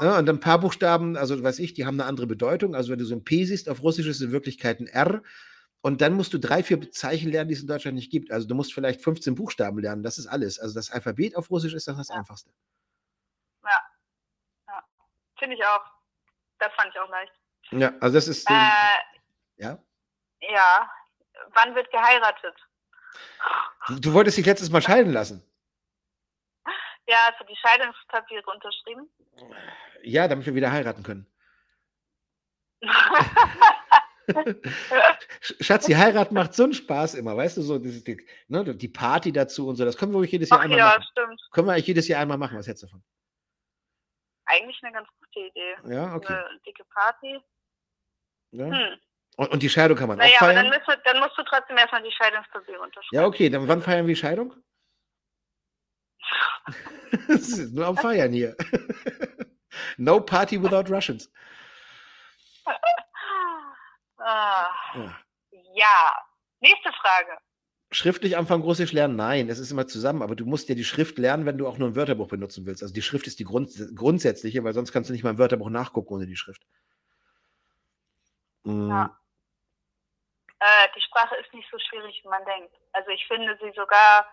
[0.00, 2.74] ja, und ein paar Buchstaben, also weiß ich, die haben eine andere Bedeutung.
[2.74, 5.22] Also wenn du so ein P siehst, auf Russisch ist es in Wirklichkeit ein R.
[5.80, 8.30] Und dann musst du drei, vier Zeichen lernen, die es in Deutschland nicht gibt.
[8.30, 10.02] Also du musst vielleicht 15 Buchstaben lernen.
[10.02, 10.58] Das ist alles.
[10.58, 12.50] Also das Alphabet auf Russisch ist das das Einfachste.
[13.62, 13.82] Ja.
[14.68, 14.82] ja.
[15.38, 15.84] Finde ich auch.
[16.58, 17.32] Das fand ich auch leicht.
[17.70, 18.48] Ja, also das ist.
[18.50, 18.54] Äh,
[19.56, 19.78] ja?
[20.40, 20.90] Ja.
[21.54, 22.54] wann wird geheiratet?
[24.00, 25.47] Du wolltest dich letztes Mal scheiden lassen.
[27.08, 29.08] Ja, hast du die Scheidungspapiere unterschrieben?
[30.02, 31.26] Ja, damit wir wieder heiraten können.
[35.40, 38.74] Sch- Schatz, die Heirat macht so einen Spaß immer, weißt du, so die, die, ne,
[38.74, 39.86] die Party dazu und so.
[39.86, 41.04] Das können wir ruhig jedes Jahr Ach einmal ja, machen.
[41.10, 41.40] stimmt.
[41.50, 42.58] Können wir eigentlich jedes Jahr einmal machen.
[42.58, 43.02] Was hältst du davon?
[44.44, 45.76] Eigentlich eine ganz gute Idee.
[45.86, 46.34] Ja, okay.
[46.34, 47.40] Eine dicke Party.
[48.50, 48.66] Ja.
[48.66, 48.98] Hm.
[49.36, 50.78] Und, und die Scheidung kann man Naja, auch aber dann, feiern?
[50.78, 53.16] müssen, wir- dann musst du trotzdem erstmal die Scheidungspapiere unterschreiben.
[53.16, 53.48] Ja, okay.
[53.48, 54.54] Dann wann feiern wir die Scheidung?
[57.28, 58.56] Es ist nur am Feiern hier.
[59.96, 61.30] no party without Russians.
[64.18, 65.18] Ah, Ja.
[65.74, 66.22] ja.
[66.60, 67.38] Nächste Frage.
[67.90, 69.16] Schriftlich anfangen, Russisch lernen?
[69.16, 71.78] Nein, es ist immer zusammen, aber du musst ja die Schrift lernen, wenn du auch
[71.78, 72.82] nur ein Wörterbuch benutzen willst.
[72.82, 75.70] Also die Schrift ist die Grund, grundsätzliche, weil sonst kannst du nicht mal ein Wörterbuch
[75.70, 76.66] nachgucken ohne die Schrift.
[78.64, 79.18] Mm, Ja.
[80.60, 82.74] Äh, die Sprache ist nicht so schwierig, wie man denkt.
[82.92, 84.26] Also ich finde sie sogar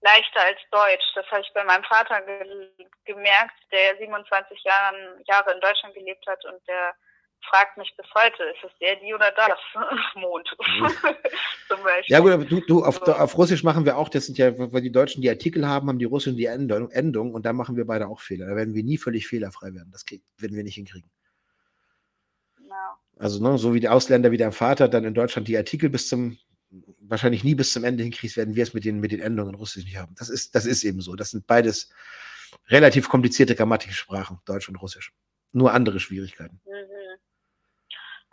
[0.00, 1.04] leichter als Deutsch.
[1.14, 2.68] Das habe ich bei meinem Vater ge
[3.04, 6.94] gemerkt, der 27 Jahren, Jahre in Deutschland gelebt hat und der
[7.48, 9.58] fragt mich bis heute, ist es der, die oder das?
[10.14, 10.48] Mond.
[11.68, 12.12] Zum Beispiel.
[12.12, 14.82] Ja gut, aber du, du auf, auf Russisch machen wir auch, das sind ja, weil
[14.82, 17.86] die Deutschen die Artikel haben, haben die Russen die Endung, Endung und da machen wir
[17.86, 18.46] beide auch Fehler.
[18.46, 19.90] Da werden wir nie völlig fehlerfrei werden.
[19.92, 21.10] Das krieg, werden wir nicht hinkriegen.
[22.68, 22.98] Ja.
[23.18, 26.08] Also ne, so wie die Ausländer wie dein Vater dann in Deutschland die Artikel bis
[26.08, 26.38] zum,
[27.00, 29.58] wahrscheinlich nie bis zum Ende hinkriegst, werden wir es mit den, mit den Endungen in
[29.58, 30.14] Russisch nicht haben.
[30.18, 31.16] Das ist, das ist eben so.
[31.16, 31.90] Das sind beides
[32.68, 35.12] relativ komplizierte Grammatikssprachen, Deutsch und Russisch.
[35.52, 36.60] Nur andere Schwierigkeiten.
[36.66, 36.88] Mhm.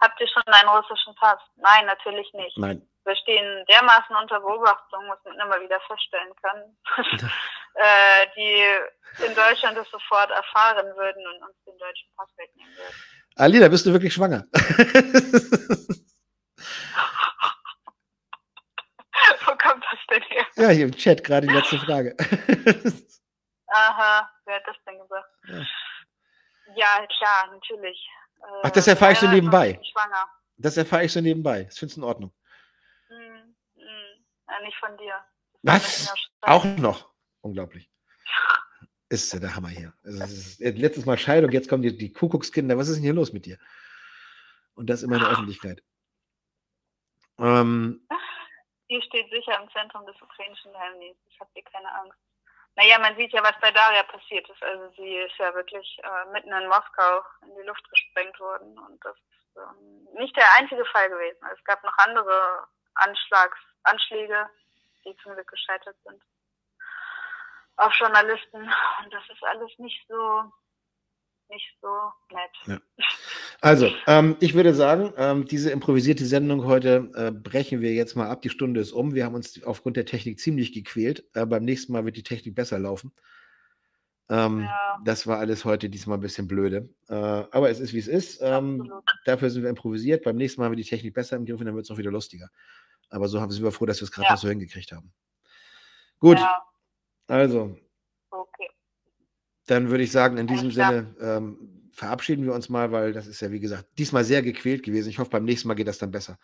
[0.01, 1.39] Habt ihr schon einen russischen Pass?
[1.55, 2.57] Nein, natürlich nicht.
[2.57, 2.87] Nein.
[3.05, 6.75] Wir stehen dermaßen unter Beobachtung, was man immer wieder feststellen kann,
[7.75, 12.95] äh, die in Deutschland das sofort erfahren würden und uns den deutschen Pass wegnehmen würden.
[13.35, 14.45] Alina, bist du wirklich schwanger?
[19.45, 20.45] Wo kommt das denn her?
[20.55, 22.15] ja, hier im Chat gerade die letzte Frage.
[23.67, 25.27] Aha, wer hat das denn gesagt?
[25.47, 25.65] Ja.
[26.75, 28.09] Ja, klar, natürlich.
[28.39, 29.69] Äh, Ach, das erfahrst du heiraten nebenbei?
[29.69, 30.29] und bin Schwanger.
[30.57, 31.63] Das erfahre ich so nebenbei.
[31.63, 32.33] Das findest du in Ordnung.
[33.07, 34.25] Hm, hm.
[34.47, 35.13] Ja, nicht von dir.
[35.63, 35.83] Was?
[35.83, 36.53] Das ich schreiben.
[36.53, 37.11] Auch noch.
[37.41, 37.89] Unglaublich.
[39.09, 39.93] Ist ja der Hammer hier.
[40.03, 42.77] Also, äh, letztes Mal Scheidung, jetzt kommen die, die Kuckuckskinder.
[42.77, 43.59] Was ist denn hier los mit dir?
[44.73, 45.83] Und das immer in der Öffentlichkeit.
[47.37, 48.07] Ähm,
[48.89, 51.39] Die steht sicher im Zentrum des ukrainischen Geheimdienstes.
[51.39, 52.19] Habe hier keine Angst.
[52.75, 54.61] Naja, man sieht ja, was bei Daria passiert ist.
[54.61, 58.77] Also sie ist ja wirklich äh, mitten in Moskau in die Luft gesprengt worden.
[58.77, 61.39] Und das ist ähm, nicht der einzige Fall gewesen.
[61.53, 64.49] Es gab noch andere Anschlags Anschläge,
[65.05, 66.21] die zum Glück gescheitert sind.
[67.77, 68.61] Auf Journalisten.
[69.03, 70.51] Und das ist alles nicht so,
[71.49, 71.87] nicht so
[72.67, 72.81] nett.
[73.61, 78.29] also, ähm, ich würde sagen, ähm, diese improvisierte Sendung heute äh, brechen wir jetzt mal
[78.29, 78.41] ab.
[78.41, 79.13] Die Stunde ist um.
[79.13, 81.25] Wir haben uns aufgrund der Technik ziemlich gequält.
[81.33, 83.11] Äh, beim nächsten Mal wird die Technik besser laufen.
[84.29, 84.81] Ähm, Ja.
[85.03, 86.89] Das war alles heute diesmal ein bisschen blöde.
[87.09, 88.39] Äh, aber es ist, wie es ist.
[88.41, 88.89] Ähm,
[89.25, 90.23] dafür sind wir improvisiert.
[90.23, 91.97] Beim nächsten Mal haben wir die Technik besser im Griff und dann wird es auch
[91.97, 92.49] wieder lustiger.
[93.09, 94.31] Aber so haben wir froh, dass wir es gerade Ja.
[94.33, 95.13] noch so hingekriegt haben.
[96.19, 96.63] Gut, Ja,
[97.27, 97.77] also,
[98.31, 98.69] okay.
[99.67, 100.71] Dann würde ich sagen, in diesem.
[100.71, 104.83] Sinne ähm, verabschieden wir uns mal, weil das ist ja, wie gesagt, diesmal sehr gequält
[104.83, 105.09] gewesen.
[105.09, 106.37] Ich hoffe, beim nächsten Mal geht das dann besser.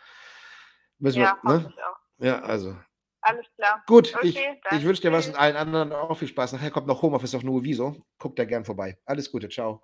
[0.98, 1.74] Müssen Ja, wir, hoffe ne?
[1.76, 2.24] ich auch.
[2.24, 2.76] Ja, also.
[3.20, 3.82] Alles klar.
[3.86, 4.28] Gut, Okay,
[4.70, 6.52] ich, ich wünsche dir was und allen anderen auch viel Spaß.
[6.54, 8.04] Nachher kommt noch Homeoffice auf Nuoviso.
[8.18, 8.98] Guckt da gern vorbei.
[9.04, 9.80] Alles Gute, ciao.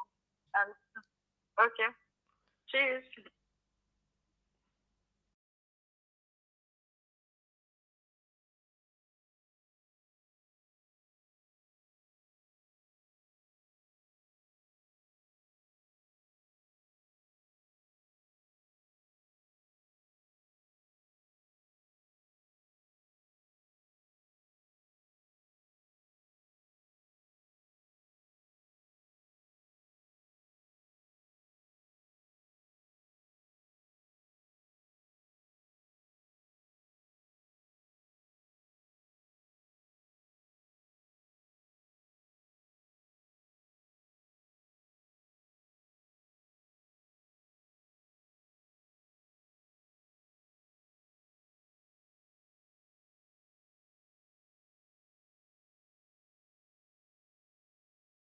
[0.52, 1.04] Alles klar.
[1.66, 1.88] Okay.
[2.66, 3.28] Tschüss.